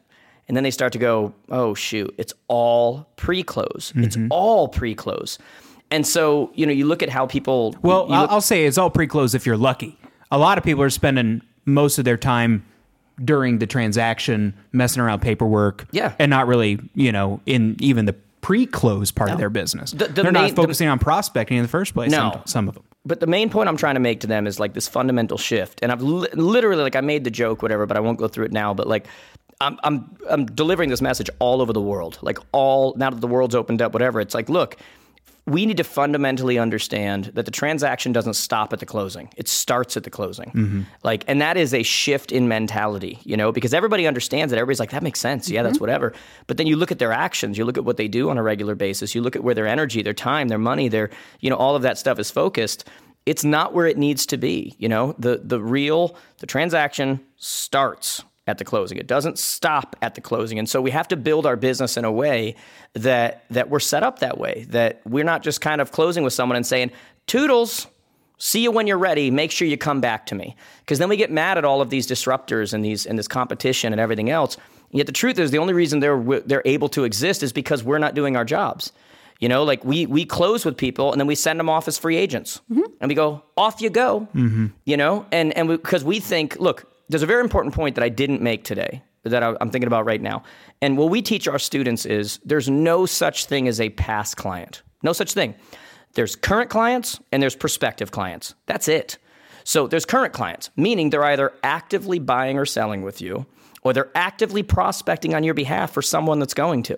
[0.47, 3.91] And then they start to go, oh, shoot, it's all pre close.
[3.91, 4.03] Mm-hmm.
[4.03, 5.37] It's all pre close.
[5.91, 7.75] And so, you know, you look at how people.
[7.81, 9.97] Well, look- I'll say it's all pre-close if you're lucky.
[10.31, 12.65] A lot of people are spending most of their time
[13.23, 16.13] during the transaction messing around paperwork, Yeah.
[16.19, 19.91] and not really, you know, in even the pre-close part of their business.
[19.91, 22.09] The- the They're main- not focusing on prospecting in the first place.
[22.11, 22.31] No.
[22.31, 22.83] some, some of them.
[23.05, 25.79] But the main point I'm trying to make to them is like this fundamental shift.
[25.81, 28.45] And I've li- literally like I made the joke, whatever, but I won't go through
[28.45, 28.73] it now.
[28.73, 29.07] But like
[29.61, 32.17] I'm I'm I'm delivering this message all over the world.
[32.21, 34.19] Like all now that the world's opened up, whatever.
[34.21, 34.77] It's like, look,
[35.49, 39.29] we need to fundamentally understand that the transaction doesn't stop at the closing.
[39.35, 40.51] It starts at the closing.
[40.51, 40.81] Mm-hmm.
[41.03, 44.57] Like, and that is a shift in mentality, you know, because everybody understands that.
[44.57, 45.49] Everybody's like, that makes sense.
[45.49, 45.83] Yeah, that's mm-hmm.
[45.83, 46.13] whatever.
[46.47, 48.43] But then you look at their actions, you look at what they do on a
[48.43, 51.09] regular basis, you look at where their energy, their time, their money, their,
[51.39, 52.87] you know, all of that stuff is focused.
[53.25, 54.75] It's not where it needs to be.
[54.77, 58.97] You know, the the real the transaction starts at the closing.
[58.97, 60.59] It doesn't stop at the closing.
[60.59, 62.55] And so we have to build our business in a way
[62.93, 64.65] that that we're set up that way.
[64.69, 66.91] That we're not just kind of closing with someone and saying,
[67.27, 67.87] "Toodles,
[68.37, 69.31] see you when you're ready.
[69.31, 71.89] Make sure you come back to me." Because then we get mad at all of
[71.89, 74.57] these disruptors and these and this competition and everything else.
[74.91, 77.99] Yet the truth is, the only reason they're they're able to exist is because we're
[77.99, 78.91] not doing our jobs.
[79.39, 81.97] You know, like we we close with people and then we send them off as
[81.97, 82.91] free agents, mm-hmm.
[82.99, 84.27] and we go off you go.
[84.35, 84.67] Mm-hmm.
[84.83, 88.09] You know, and and because we, think, look, there's a very important point that I
[88.09, 90.43] didn't make today that I'm thinking about right now,
[90.81, 94.81] and what we teach our students is there's no such thing as a past client,
[95.03, 95.55] no such thing.
[96.13, 98.55] There's current clients and there's prospective clients.
[98.65, 99.17] That's it.
[99.63, 103.45] So there's current clients, meaning they're either actively buying or selling with you,
[103.83, 106.97] or they're actively prospecting on your behalf for someone that's going to.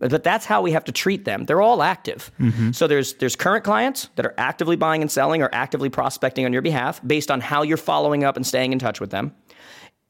[0.00, 1.44] But, but that's how we have to treat them.
[1.44, 2.30] They're all active.
[2.40, 2.72] Mm-hmm.
[2.72, 6.52] So there's there's current clients that are actively buying and selling or actively prospecting on
[6.52, 9.34] your behalf based on how you're following up and staying in touch with them.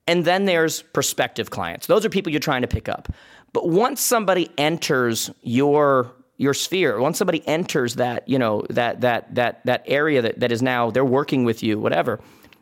[0.09, 1.87] And then there's prospective clients.
[1.87, 3.09] Those are people you're trying to pick up.
[3.53, 9.35] But once somebody enters your your sphere, once somebody enters that, you know, that that
[9.35, 12.21] that that area that, that is now they're working with you, whatever,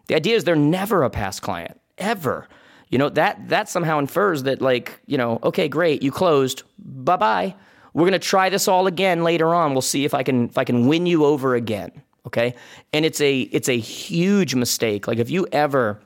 [0.08, 1.80] the idea is they're never a past client.
[1.98, 2.48] Ever.
[2.88, 6.62] You know, that that somehow infers that like, you know, okay, great, you closed.
[6.78, 7.54] Bye-bye.
[7.94, 9.72] We're gonna try this all again later on.
[9.72, 11.90] We'll see if I can if I can win you over again.
[12.26, 12.54] Okay.
[12.92, 15.06] And it's a it's a huge mistake.
[15.06, 16.00] Like if you ever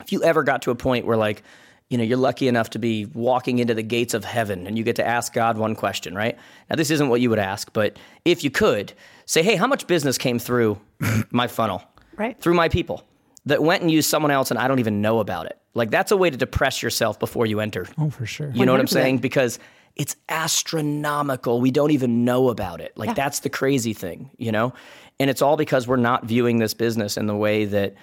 [0.00, 1.42] if you ever got to a point where like
[1.88, 4.84] you know you're lucky enough to be walking into the gates of heaven and you
[4.84, 6.36] get to ask god one question right?
[6.70, 8.92] Now this isn't what you would ask but if you could
[9.26, 10.80] say hey how much business came through
[11.30, 11.82] my funnel?
[12.16, 12.40] Right.
[12.40, 13.04] through my people
[13.46, 15.58] that went and used someone else and i don't even know about it.
[15.74, 17.86] Like that's a way to depress yourself before you enter.
[17.98, 18.50] Oh, for sure.
[18.54, 19.18] you know what i'm saying?
[19.18, 19.58] Because
[19.96, 21.60] it's astronomical.
[21.60, 22.96] We don't even know about it.
[22.96, 24.72] Like that's the crazy thing you know?
[25.20, 27.94] And it's all because we're not viewing this business in the way that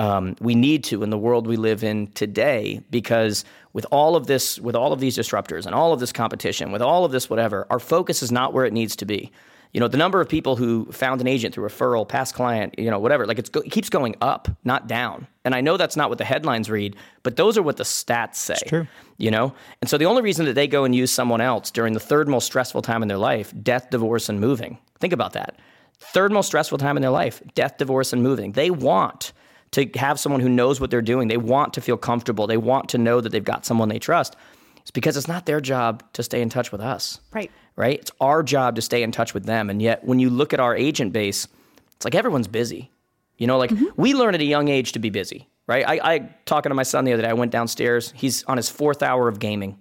[0.00, 4.26] um, we need to in the world we live in today because with all of
[4.26, 7.28] this with all of these disruptors and all of this competition with all of this
[7.28, 9.30] whatever our focus is not where it needs to be.
[9.72, 12.90] You know the number of people who found an agent through referral past client you
[12.90, 15.26] know whatever like it's go- it keeps going up not down.
[15.44, 18.36] And i know that's not what the headlines read but those are what the stats
[18.36, 18.86] say true.
[19.18, 19.54] you know?
[19.82, 22.26] And so the only reason that they go and use someone else during the third
[22.26, 24.78] most stressful time in their life death divorce and moving.
[24.98, 25.58] Think about that.
[25.98, 28.52] Third most stressful time in their life death divorce and moving.
[28.52, 29.34] They want
[29.72, 31.28] to have someone who knows what they're doing.
[31.28, 32.46] They want to feel comfortable.
[32.46, 34.36] They want to know that they've got someone they trust.
[34.80, 37.20] It's because it's not their job to stay in touch with us.
[37.32, 37.50] Right.
[37.76, 37.98] right?
[37.98, 39.70] It's our job to stay in touch with them.
[39.70, 41.46] And yet when you look at our agent base
[41.94, 42.90] it's like everyone's busy.
[43.36, 43.86] You know like mm-hmm.
[43.96, 45.84] we learn at a young age to be busy right?
[45.86, 48.12] I, I talking to my son the other day i went downstairs.
[48.16, 49.78] He's on his fourth hour of gaming.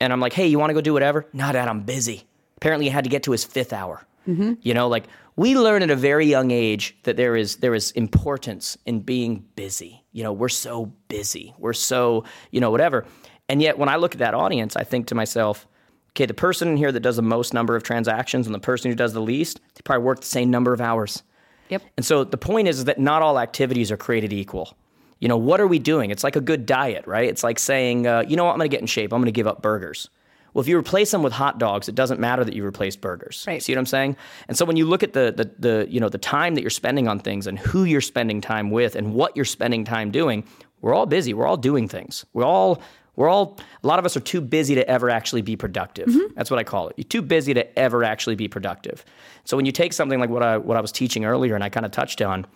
[0.00, 1.26] And I'm like, hey, you want to go do whatever?
[1.32, 2.24] No, Dad, I'm busy.
[2.56, 4.04] Apparently, he had to get to his fifth hour.
[4.26, 4.54] Mm-hmm.
[4.62, 5.04] You know, like
[5.40, 9.42] we learn at a very young age that there is there is importance in being
[9.56, 10.04] busy.
[10.12, 11.54] You know, we're so busy.
[11.56, 13.06] We're so you know whatever.
[13.48, 15.66] And yet, when I look at that audience, I think to myself,
[16.10, 18.90] okay, the person in here that does the most number of transactions and the person
[18.90, 21.22] who does the least, they probably work the same number of hours.
[21.70, 21.84] Yep.
[21.96, 24.76] And so the point is, is that not all activities are created equal.
[25.20, 26.10] You know, what are we doing?
[26.10, 27.28] It's like a good diet, right?
[27.28, 29.10] It's like saying, uh, you know what, I'm going to get in shape.
[29.10, 30.10] I'm going to give up burgers.
[30.52, 33.44] Well, if you replace them with hot dogs, it doesn't matter that you replaced burgers.
[33.46, 33.62] Right.
[33.62, 34.16] See what I'm saying?
[34.48, 36.70] And so when you look at the, the the you know the time that you're
[36.70, 40.44] spending on things and who you're spending time with and what you're spending time doing,
[40.80, 41.34] we're all busy.
[41.34, 42.24] We're all doing things.
[42.32, 42.82] We're all
[43.16, 46.08] we're all a lot of us are too busy to ever actually be productive.
[46.08, 46.34] Mm-hmm.
[46.34, 46.94] That's what I call it.
[46.96, 49.04] You're too busy to ever actually be productive.
[49.44, 51.68] So when you take something like what I what I was teaching earlier and I
[51.68, 52.46] kind of touched on,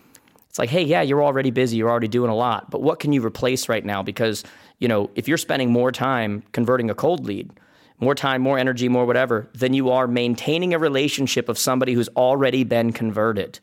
[0.55, 3.11] it's like, hey, yeah, you're already busy, you're already doing a lot, but what can
[3.11, 4.01] you replace right now?
[4.01, 4.45] Because,
[4.79, 7.51] you know, if you're spending more time converting a cold lead,
[7.99, 12.09] more time, more energy, more whatever, than you are maintaining a relationship of somebody who's
[12.09, 13.59] already been converted,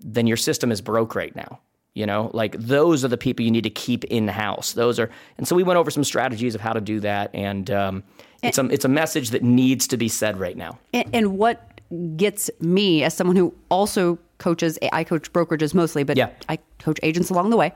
[0.00, 1.60] then your system is broke right now.
[1.94, 4.74] You know, like those are the people you need to keep in house.
[4.74, 7.70] Those are, and so we went over some strategies of how to do that, and
[7.70, 8.04] um,
[8.42, 10.78] it's a it's a message that needs to be said right now.
[10.92, 11.80] And, and what
[12.16, 16.30] gets me as someone who also coaches, I coach brokerages mostly, but Yeah.
[16.48, 17.72] I coach agents along the way.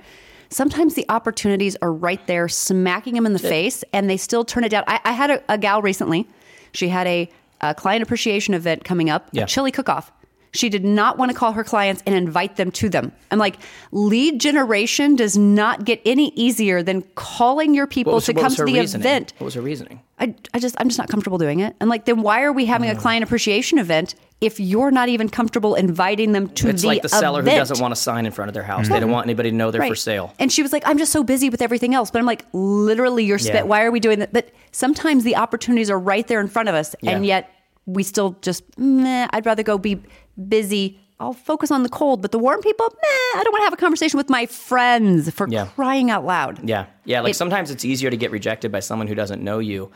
[0.50, 4.64] Sometimes the opportunities are right there, smacking them in the face, and they still turn
[4.64, 4.82] it down.
[4.88, 6.28] I, I had a, a gal recently.
[6.72, 9.44] She had a, a client appreciation event coming up, Yeah.
[9.44, 10.10] a chili cook off.
[10.52, 13.12] She did not want to call her clients and invite them to them.
[13.30, 13.56] I'm like,
[13.92, 18.64] lead generation does not get any easier than calling your people was, to come to
[18.64, 19.06] the reasoning?
[19.06, 19.32] event.
[19.38, 20.00] What was her reasoning?
[20.18, 21.76] I, I just I'm just not comfortable doing it.
[21.78, 23.00] And like then why are we having a uh.
[23.00, 27.08] client appreciation event if you're not even comfortable inviting them to It's the like the
[27.10, 28.88] seller who doesn't want a sign in front of their house.
[28.88, 30.34] They don't want anybody to know they're for sale.
[30.38, 32.10] And she was like, I'm just so busy with everything else.
[32.10, 33.52] But I'm like, literally, you're Yeah.
[33.52, 33.66] spent.
[33.66, 34.32] Why are we doing that?
[34.32, 37.50] But sometimes the opportunities are right there in front of us, and yet
[37.86, 40.00] we still just, meh, I'd rather go be
[40.48, 40.98] busy.
[41.18, 43.72] I'll focus on the cold, but the warm people, meh, I don't want to have
[43.74, 45.66] a conversation with my friends for Yeah.
[45.66, 46.66] crying out loud.
[46.66, 46.86] Yeah.
[47.04, 47.20] Yeah.
[47.20, 49.90] Like It- sometimes it's easier to get rejected by someone who doesn't know you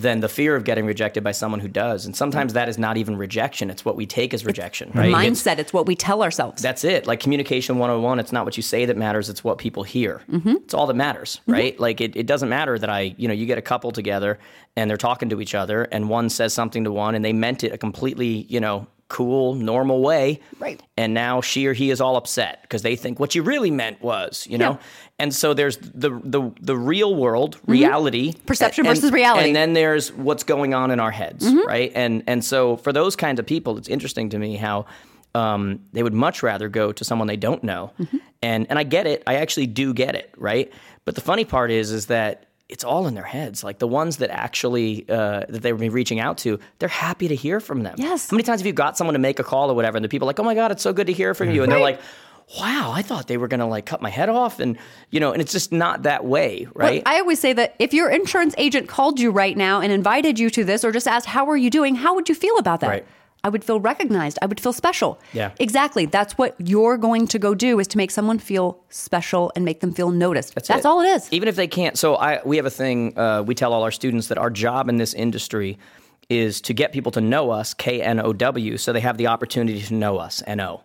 [0.00, 2.06] than the fear of getting rejected by someone who does.
[2.06, 3.68] And sometimes that is not even rejection.
[3.70, 5.12] It's what we take as rejection, right?
[5.12, 6.62] Mindset, it's what we tell ourselves.
[6.62, 7.06] that's it.
[7.06, 10.22] Like communication 101, it's not what you say that matters, it's what people hear.
[10.30, 10.56] Mm-hmm.
[10.64, 11.78] It's all that matters, right?
[11.78, 14.38] Like it, it doesn't matter that I, you know, you get a couple together
[14.76, 17.62] and they're talking to each other and one says something to one and they meant
[17.62, 20.40] it a completely, you know, cool, normal way.
[20.58, 20.80] Right.
[20.96, 24.00] And now she or he is all upset because they think what you really meant
[24.00, 24.70] was, you know?
[24.70, 24.78] Yeah.
[25.18, 28.46] And so there's the the the real world, reality, Mm-hmm.
[28.46, 29.48] Perception and- versus reality.
[29.48, 31.66] and then there's what's going on in our heads, Mm-hmm.
[31.68, 31.92] right?
[31.94, 34.86] And and so for those kinds of people, it's interesting to me how
[35.34, 38.16] um, they would much rather go to someone they don't know, Mm-hmm.
[38.42, 40.72] and and I get it, I actually do get it, right?
[41.04, 43.62] But the funny part is, is that it's all in their heads.
[43.64, 47.28] Like the ones that actually uh, that they were be reaching out to, they're happy
[47.28, 47.96] to hear from them.
[47.98, 48.30] Yes.
[48.30, 50.08] How many times have you got someone to make a call or whatever, and the
[50.08, 51.80] people are like, oh my god, it's so good to hear from you, and they're
[51.80, 52.00] like.
[52.58, 54.76] Wow, I thought they were gonna like cut my head off, and
[55.10, 57.00] you know, and it's just not that way, right?
[57.06, 60.50] I always say that if your insurance agent called you right now and invited you
[60.50, 61.94] to this or just asked, How are you doing?
[61.94, 62.88] How would you feel about that?
[62.88, 63.06] Right.
[63.42, 64.38] I would feel recognized.
[64.42, 65.18] I would feel special.
[65.32, 65.52] Yeah.
[65.58, 66.06] Exactly.
[66.06, 69.80] That's what you're going to go do is to make someone feel special and make
[69.80, 70.54] them feel noticed.
[70.54, 70.86] That's, it.
[70.86, 71.28] all it is.
[71.32, 71.98] Even if they can't.
[71.98, 73.18] So I we have a thing.
[73.18, 75.78] Uh, we tell all our students that our job in this industry
[76.28, 79.26] is to get people to know us, K N O W, so they have the
[79.26, 80.82] opportunity to know us, N O.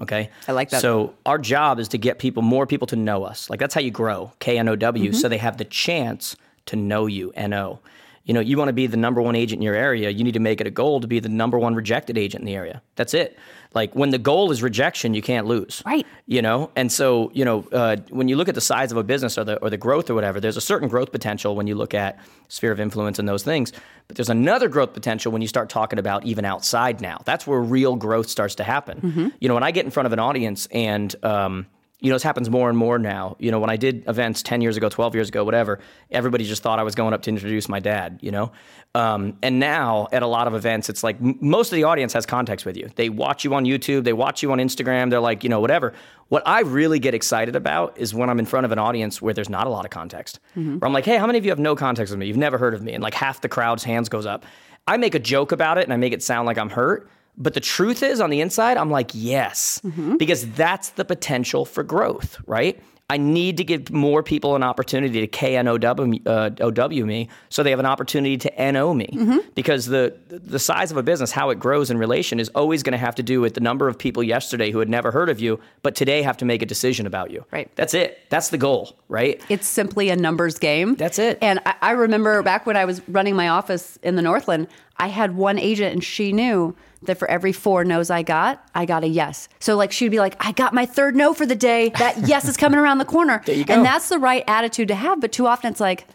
[0.00, 0.80] Okay, I like that.
[0.80, 3.50] So our job is to get people, more people to know us.
[3.50, 5.12] Like that's how you grow, K N O W.
[5.12, 6.34] So they have the chance
[6.66, 7.80] to know you, N O.
[8.26, 10.10] You know, you want to be the number one agent in your area.
[10.10, 12.46] You need to make it a goal to be the number one rejected agent in
[12.46, 12.82] the area.
[12.96, 13.38] That's it.
[13.72, 16.06] Like when the goal is rejection, you can't lose Right.
[16.26, 19.02] you know and so you know uh, when you look at the size of a
[19.04, 21.74] business or the or the growth or whatever there's a certain growth potential when you
[21.74, 23.72] look at sphere of influence and those things
[24.08, 27.60] but there's another growth potential when you start talking about even outside now that's where
[27.60, 30.66] real growth starts to happen you know when i get in front of an audience
[30.72, 31.66] and um,
[32.00, 33.36] you know, this happens more and more now.
[33.38, 35.78] You know, when I did events 10 years ago, 12 years ago, whatever,
[36.10, 38.52] everybody just thought I was going up to introduce my dad, you know?
[38.94, 42.26] Um, and now at a lot of events, it's like most of the audience has
[42.26, 42.90] context with you.
[42.96, 45.94] They watch you on YouTube, they watch you on Instagram, they're like, you know, whatever.
[46.28, 49.32] What I really get excited about is when I'm in front of an audience where
[49.32, 50.38] there's not a lot of context.
[50.78, 52.26] Where I'm like, hey, how many of you have no context with me?
[52.26, 52.92] You've never heard of me.
[52.92, 54.44] And like half the crowd's hands goes up.
[54.86, 57.08] I make a joke about it and I make it sound like I'm hurt.
[57.38, 59.80] But the truth is, on the inside, I'm like, yes,
[60.18, 62.80] because that's the potential for growth, right?
[63.08, 67.70] I need to give more people an opportunity to KNOW uh, OW me so they
[67.70, 69.08] have an opportunity to NO me.
[69.54, 72.92] Because the, the size of a business, how it grows in relation, is always going
[72.92, 75.38] to have to do with the number of people yesterday who had never heard of
[75.38, 77.44] you, but today have to make a decision about you.
[77.52, 77.70] Right.
[77.76, 78.18] That's it.
[78.28, 79.40] That's the goal, right?
[79.48, 80.96] It's simply a numbers game.
[80.96, 81.38] That's it.
[81.40, 84.66] And I, I remember back when I was running my office in the Northland,
[84.98, 88.86] I had one agent and she knew that for every four no's I got, I
[88.86, 89.48] got a yes.
[89.58, 91.90] So like she'd be like, I got my third no for the day.
[91.98, 93.42] That yes is coming around the corner.
[93.44, 93.74] There you go.
[93.74, 95.20] And that's the right attitude to have.
[95.20, 96.06] But too often it's like,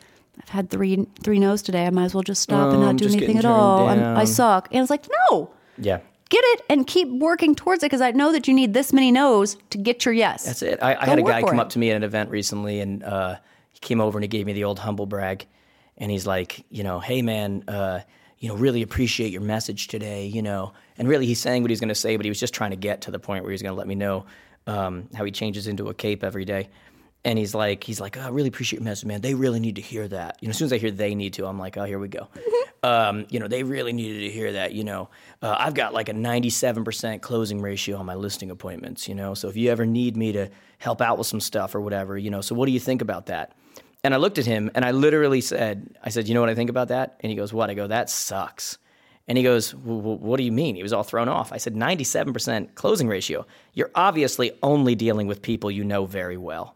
[0.42, 1.86] I've had three three no's today.
[1.86, 3.88] I might as well just stop and not do anything at all.
[3.88, 4.68] I'm, I suck.
[4.72, 5.52] And it's like, no.
[5.78, 6.00] Yeah.
[6.30, 9.12] get it and keep working towards it because I know that you need this many
[9.12, 10.46] no's to get your yes.
[10.46, 10.80] That's it.
[10.82, 11.62] I, I had a guy come it.
[11.62, 13.38] up to me at an event recently, and uh,
[13.72, 15.46] he came over and he gave me the old humble brag,
[15.98, 18.00] and he's like, you know, hey man, uh,
[18.42, 21.80] you know, really appreciate your message today, you know, and really he's saying what he's
[21.80, 23.62] going to say, but he was just trying to get to the point where he's
[23.62, 24.26] going to let me know
[24.66, 26.70] um, how he changes into a cape every day.
[27.24, 29.22] And he's like, he's like, oh, I really appreciate your message, man.
[29.22, 30.40] They really need to hear that.
[30.42, 32.08] You know, as soon as I hear they need to, I'm like, oh, here we
[32.08, 32.30] go.
[32.82, 34.74] um, you know, they really needed to hear that.
[34.74, 35.10] You know,
[35.44, 39.08] uh, I've got like a 97% closing ratio on my listing appointments.
[39.08, 40.50] You know, so if you ever need me to
[40.80, 43.28] help out with some stuff or whatever, you know, so what do you think about
[43.28, 43.54] that?
[44.04, 46.56] And I looked at him and I literally said, I said, you know what I
[46.56, 47.18] think about that?
[47.20, 47.70] And he goes, what?
[47.70, 48.78] I go, that sucks.
[49.28, 50.76] And he goes, what do you mean?
[50.76, 51.54] He was all thrown off.
[51.54, 53.46] I said, 97% closing ratio.
[53.74, 56.76] You're obviously only dealing with people you know very well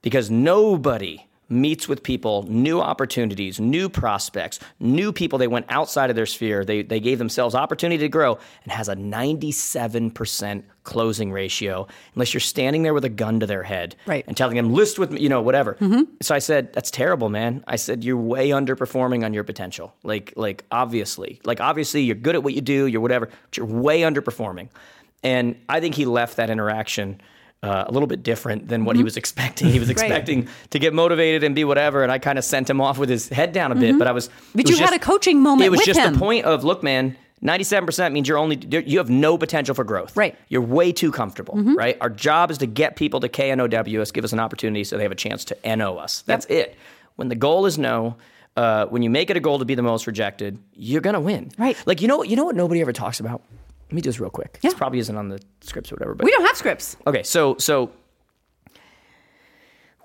[0.00, 5.38] because nobody meets with people, new opportunities, new prospects, new people.
[5.38, 6.64] They went outside of their sphere.
[6.64, 12.40] They, they gave themselves opportunity to grow and has a 97% closing ratio unless you're
[12.40, 14.24] standing there with a gun to their head Right.
[14.26, 15.74] and telling them, list with me, you know, whatever.
[15.74, 16.02] Mm-hmm.
[16.20, 17.62] So I said, that's terrible, man.
[17.66, 19.94] I said, you're way underperforming on your potential.
[20.02, 23.66] Like, like obviously, like obviously you're good at what you do, you're whatever, but you're
[23.66, 24.68] way underperforming.
[25.22, 27.20] And I think he left that interaction
[27.62, 29.68] uh, a little bit different than what he was expecting.
[29.68, 32.80] He was expecting to get motivated and be whatever, and I kind of sent him
[32.80, 33.98] off with his head down a bit.
[33.98, 36.12] But I was, But was you had just- a coaching moment It was just him.
[36.14, 37.16] the point of, look, man.
[37.42, 40.16] 97% means you're only you have no potential for growth.
[40.16, 40.36] Right.
[40.48, 41.98] You're way too comfortable, right?
[42.00, 45.02] Our job is to get people to KNOW us, give us an opportunity so they
[45.02, 46.22] have a chance to NO us.
[46.22, 46.76] That's it.
[47.16, 48.14] When the goal is no,
[48.56, 51.50] uh, when you make it a goal to be the most rejected, you're gonna win.
[51.58, 51.76] Right.
[51.84, 53.42] Like you know you know what nobody ever talks about?
[53.92, 54.58] Let me do this real quick.
[54.62, 56.96] This probably isn't on the scripts or whatever, but we don't have scripts.
[57.06, 57.90] Okay, so so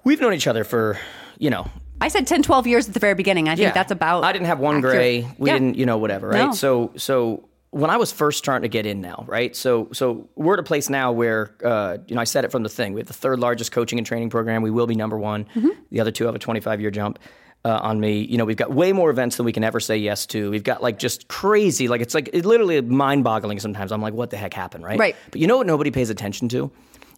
[0.03, 0.99] we've known each other for,
[1.37, 1.69] you know,
[2.01, 3.47] I said 10, 12 years at the very beginning.
[3.47, 4.25] I think that's about.
[4.25, 4.93] I didn't have one accurate.
[4.93, 5.27] gray.
[5.37, 5.53] We Yeah.
[5.53, 6.47] didn't, you know, whatever, right?
[6.47, 6.51] No.
[6.51, 9.55] So, so when I was first starting to get in now, right?
[9.55, 12.63] So, so we're at a place now where, uh, you know, I said it from
[12.63, 12.91] the thing.
[12.93, 14.63] We have the third largest coaching and training program.
[14.63, 15.45] We will be number one.
[15.55, 15.69] Mm-hmm.
[15.91, 17.19] The other two have a 25 year jump.
[17.67, 19.97] Uh, on me, you know, we've got way more events than we can ever say
[19.97, 20.49] yes to.
[20.49, 23.91] We've got like just crazy, like it's like it literally mind boggling sometimes.
[23.91, 24.97] I'm like, what the heck happened, right?
[24.97, 25.15] Right.
[25.31, 26.71] But you know what nobody pays attention to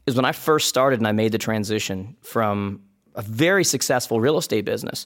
[0.08, 2.82] is when I first started and I made the transition from
[3.14, 5.06] a very successful real estate business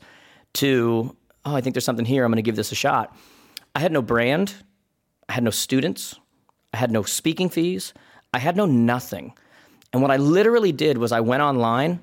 [0.53, 2.23] to, oh, I think there's something here.
[2.23, 3.13] I'm going to give this a shot.
[3.75, 4.53] I had no brand.
[5.27, 6.15] I had no students.
[6.73, 7.93] I had no speaking fees.
[8.33, 9.33] I had no nothing.
[9.91, 11.99] And what I literally did was I went online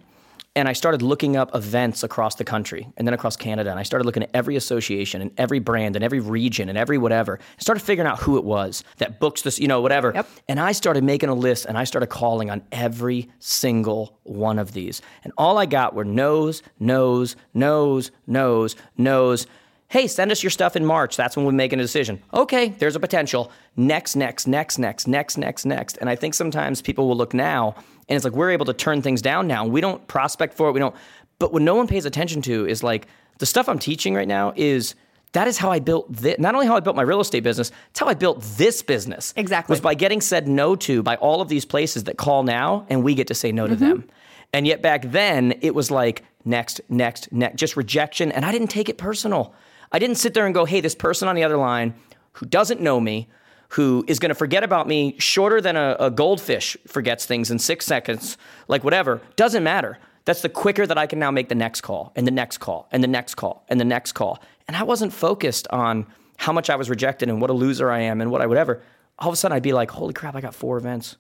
[0.57, 3.71] and I started looking up events across the country and then across Canada.
[3.71, 6.99] And I started looking at every association and every brand and every region and every
[6.99, 7.39] whatever.
[7.41, 10.11] I started figuring out who it was that books this, you know, whatever.
[10.13, 10.29] Yep.
[10.49, 14.73] And I started making a list and I started calling on every single one of
[14.73, 15.03] these.
[15.23, 19.47] And all I got were no's, no's, no's, no's, no's.
[19.91, 21.17] Hey, send us your stuff in March.
[21.17, 22.23] That's when we're making a decision.
[22.33, 23.51] Okay, there's a potential.
[23.77, 25.97] Next, next, next, next, next, next, next.
[25.97, 27.75] And I think sometimes people will look now
[28.09, 29.67] and it's like we're able to turn things down now.
[29.67, 30.73] We don't prospect for it.
[30.73, 30.95] We don't.
[31.41, 34.53] But what no one pays attention to is like the stuff I'm teaching right now
[34.55, 34.95] is
[35.33, 36.39] that is how I built this.
[36.39, 39.35] Not only how I built my real estate business, it's how I built this business.
[39.37, 39.73] Exactly.
[39.73, 43.03] Was by getting said no to by all of these places that call now and
[43.03, 43.89] we get to say no to mm-hmm.
[43.89, 44.09] them.
[44.53, 48.31] And yet back then it was like next, next, next, just rejection.
[48.31, 49.53] And I didn't take it personal.
[49.93, 51.95] I didn't sit there and go, hey, this person on the other line
[52.35, 53.29] who doesn't know me,
[53.71, 57.59] who is going to forget about me shorter than a, a goldfish forgets things in
[57.59, 58.37] six seconds,
[58.69, 59.99] like whatever, doesn't matter.
[60.25, 62.89] That's the quicker that I can now make the next call and the next call
[62.93, 64.41] and the next call and the next call.
[64.69, 68.01] And I wasn't focused on how much I was rejected and what a loser I
[68.01, 68.83] am and what I whatever.
[69.19, 71.17] All of a sudden I'd be like, holy crap, I got four events.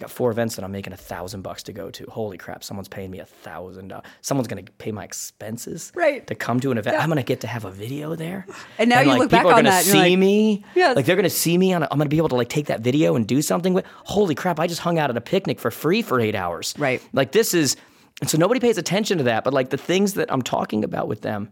[0.00, 2.06] I got four events that I'm making a thousand bucks to go to.
[2.06, 4.06] Holy crap, someone's paying me a thousand dollars.
[4.22, 6.26] Someone's gonna pay my expenses Right.
[6.26, 6.96] to come to an event.
[7.02, 8.46] I'm gonna get to have a video there.
[8.78, 10.64] And now you like, look back people are on gonna that see like, me.
[10.74, 10.96] Yes.
[10.96, 12.80] Like they're gonna see me on a, I'm gonna be able to like take that
[12.80, 15.70] video and do something with holy crap, I just hung out at a picnic for
[15.70, 16.74] free for eight hours.
[16.78, 17.02] Right.
[17.12, 17.76] Like this is
[18.22, 21.08] and so nobody pays attention to that, but like the things that I'm talking about
[21.08, 21.50] with them,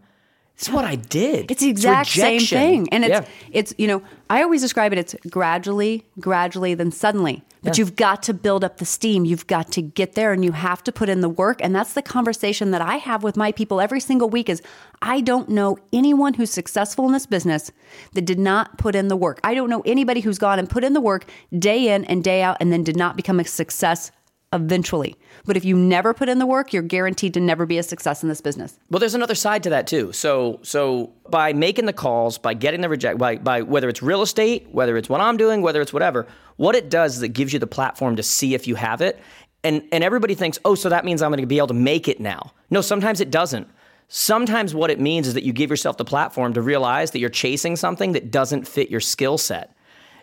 [0.59, 1.49] it's what I did.
[1.49, 2.89] It's the exact same thing.
[2.91, 3.25] And it's Yeah.
[3.51, 7.43] it's you know, I always describe it it's gradually, gradually, then suddenly.
[7.63, 7.81] But Yeah.
[7.81, 9.23] you've got to build up the steam.
[9.23, 11.59] You've got to get there and you have to put in the work.
[11.63, 14.61] And that's the conversation that I have with my people every single week is
[15.01, 17.71] I don't know anyone who's successful in this business
[18.13, 19.39] that did not put in the work.
[19.45, 21.25] I don't know anybody who's gone and put in the work
[21.57, 24.11] day in and day out and then did not become a success
[24.51, 25.15] eventually.
[25.45, 28.23] But if you never put in the work, you're guaranteed to never be a success
[28.23, 28.79] in this business.
[28.89, 30.11] Well, there's another side to that too.
[30.11, 34.21] So, so by making the calls, by getting the reject, by, by whether it's real
[34.21, 36.25] estate, whether it's what I'm doing, whether it's whatever,
[36.57, 39.19] what it does is it gives you the platform to see if you have it.
[39.63, 42.07] And and everybody thinks, oh, so that means I'm going to be able to make
[42.07, 42.53] it now.
[42.69, 43.67] No, sometimes it doesn't.
[44.07, 47.29] Sometimes what it means is that you give yourself the platform to realize that you're
[47.29, 49.75] chasing something that doesn't fit your skill set.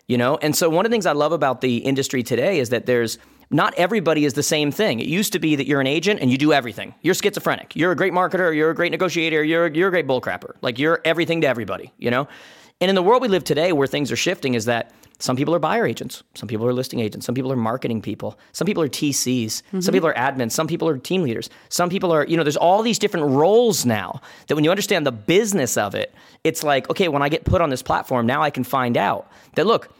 [0.07, 0.37] you know?
[0.41, 3.17] And so one of the things I love about the industry today is that there's
[3.49, 4.99] not everybody is the same thing.
[4.99, 6.93] It used to be that you're an agent and you do everything.
[7.01, 7.75] You're schizophrenic.
[7.75, 8.55] You're a great marketer.
[8.55, 9.43] You're a great negotiator.
[9.43, 10.55] You're you're a great bullcrapper.
[10.61, 11.93] Like you're everything to everybody.
[11.97, 12.27] You know.
[12.79, 15.55] And in the world we live today, where things are shifting, is that some people
[15.55, 18.83] are buyer agents, some people are listing agents, some people are marketing people, some people
[18.83, 19.91] are TCs, some mm-hmm.
[19.91, 22.83] people are admins, some people are team leaders, some people are, you know, there's all
[22.83, 27.07] these different roles now that when you understand the business of it, it's like, okay,
[27.07, 29.91] when I get put on this platform, now I can find out that look,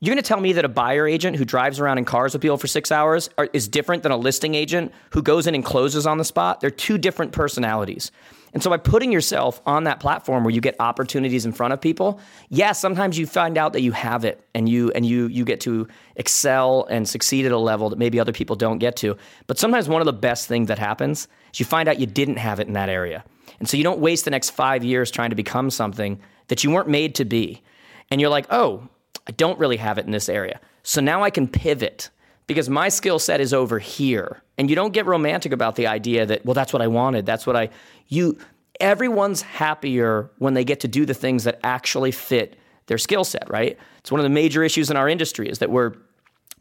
[0.00, 2.42] you're going to tell me that a buyer agent who drives around in cars with
[2.42, 5.64] people for six hours are, is different than a listing agent who goes in and
[5.64, 6.60] closes on the spot?
[6.60, 8.10] They're two different personalities.
[8.52, 11.80] And so by putting yourself on that platform where you get opportunities in front of
[11.80, 15.44] people, yeah, sometimes you find out that you have it and you and you you
[15.44, 19.16] get to excel and succeed at a level that maybe other people don't get to.
[19.46, 22.36] But sometimes one of the best things that happens is you find out you didn't
[22.36, 23.24] have it in that area.
[23.58, 26.18] And so you don't waste the next 5 years trying to become something
[26.48, 27.62] that you weren't made to be.
[28.10, 28.88] And you're like, "Oh,
[29.26, 30.60] I don't really have it in this area.
[30.82, 32.10] So now I can pivot
[32.46, 34.42] because my skill set is over here.
[34.58, 37.26] And you don't get romantic about the idea that, well, that's what I wanted.
[37.26, 37.70] That's what I,
[38.08, 38.38] you,
[38.80, 43.50] everyone's happier when they get to do the things that actually fit their skill set,
[43.50, 43.76] right?
[43.98, 45.94] It's one of the major issues in our industry is that we're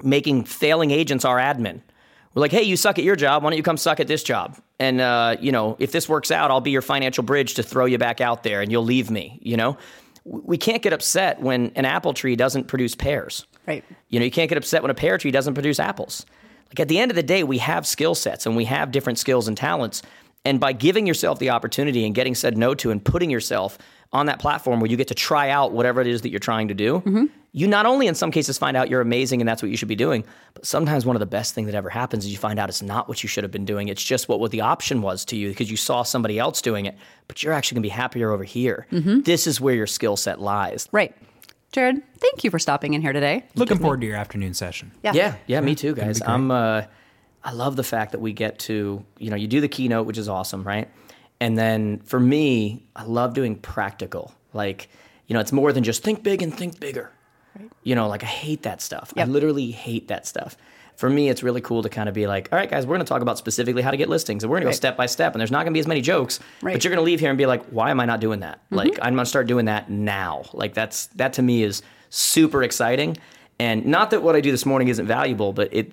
[0.03, 1.82] making failing agents our admin.
[2.34, 3.43] We're like, hey, you suck at your job.
[3.43, 4.57] Why don't you come suck at this job?
[4.80, 7.86] And, uh, you know, if this works out, I'll be your financial bridge to throw
[7.86, 9.78] you back out there and you'll leave me, you know?
[10.26, 13.45] We can't get upset when an apple tree doesn't produce pears.
[13.67, 13.84] Right.
[14.09, 16.26] You know, you can't get upset when a pear tree doesn't produce apples.
[16.69, 19.19] Like at the end of the day, we have skill sets and we have different
[19.19, 20.01] skills and talents.
[20.46, 23.78] And by giving yourself the opportunity and getting said no to and putting yourself
[24.14, 26.68] on that platform where you get to try out whatever it is that you're trying
[26.70, 27.26] to do, Mm-hmm.
[27.52, 29.88] you not only in some cases find out you're amazing and that's what you should
[29.89, 30.24] be doing,
[30.54, 32.84] but sometimes one of the best things that ever happens is you find out it's
[32.84, 33.88] not what you should have been doing.
[33.88, 36.86] It's just what, what the option was to you because you saw somebody else doing
[36.86, 36.96] it,
[37.28, 38.86] but you're actually gonna be happier over here.
[38.91, 39.22] Mm-hmm.
[39.22, 40.88] This is where your skill set lies.
[40.91, 41.14] Right.
[41.72, 43.43] Jared, thank you for stopping in here today.
[43.56, 44.91] Looking forward to your afternoon session.
[45.04, 45.12] Yeah.
[45.14, 46.22] Yeah, yeah, me too, guys.
[46.22, 46.84] I'm uh
[47.46, 50.18] I love the fact that we get to, you know, you do the keynote, which
[50.18, 50.89] is awesome, right?
[51.39, 54.34] And then for me, I love doing practical.
[54.54, 54.89] Like,
[55.28, 57.12] you know, it's more than just think big and think bigger.
[57.58, 57.72] Right.
[57.84, 59.14] You know, like I hate that stuff.
[59.16, 60.58] I literally hate that stuff.
[60.98, 63.06] For me, it's really cool to kind of be like, all right, guys, we're going
[63.06, 64.76] to talk about specifically how to get listings, and we're going to go Right.
[64.76, 66.72] step by step, and there's not going to be as many jokes, Right.
[66.74, 68.60] but you're going to leave here and be like, why am I not doing that?
[68.66, 68.76] Mm-hmm.
[68.76, 70.43] Like, I'm going to start doing that now.
[70.54, 73.18] Like, that's that to me is super exciting,
[73.60, 75.91] and not that what I do this morning isn't valuable, but it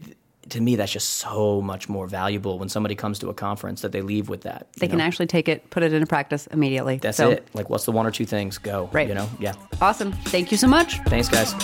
[0.50, 3.92] to me that's just so much more valuable when somebody comes to a conference that
[3.92, 4.66] they leave with that.
[4.78, 5.04] They can know?
[5.04, 6.98] actually take it, put it into practice immediately.
[6.98, 7.46] That's So, it.
[7.54, 8.58] Like, what's the one or two things?
[8.58, 8.88] Go.
[8.92, 9.08] Right.
[9.08, 9.28] You know.
[9.38, 9.54] Yeah.
[9.80, 10.12] Awesome.
[10.12, 10.98] Thank you so much.
[11.06, 11.54] Thanks, guys.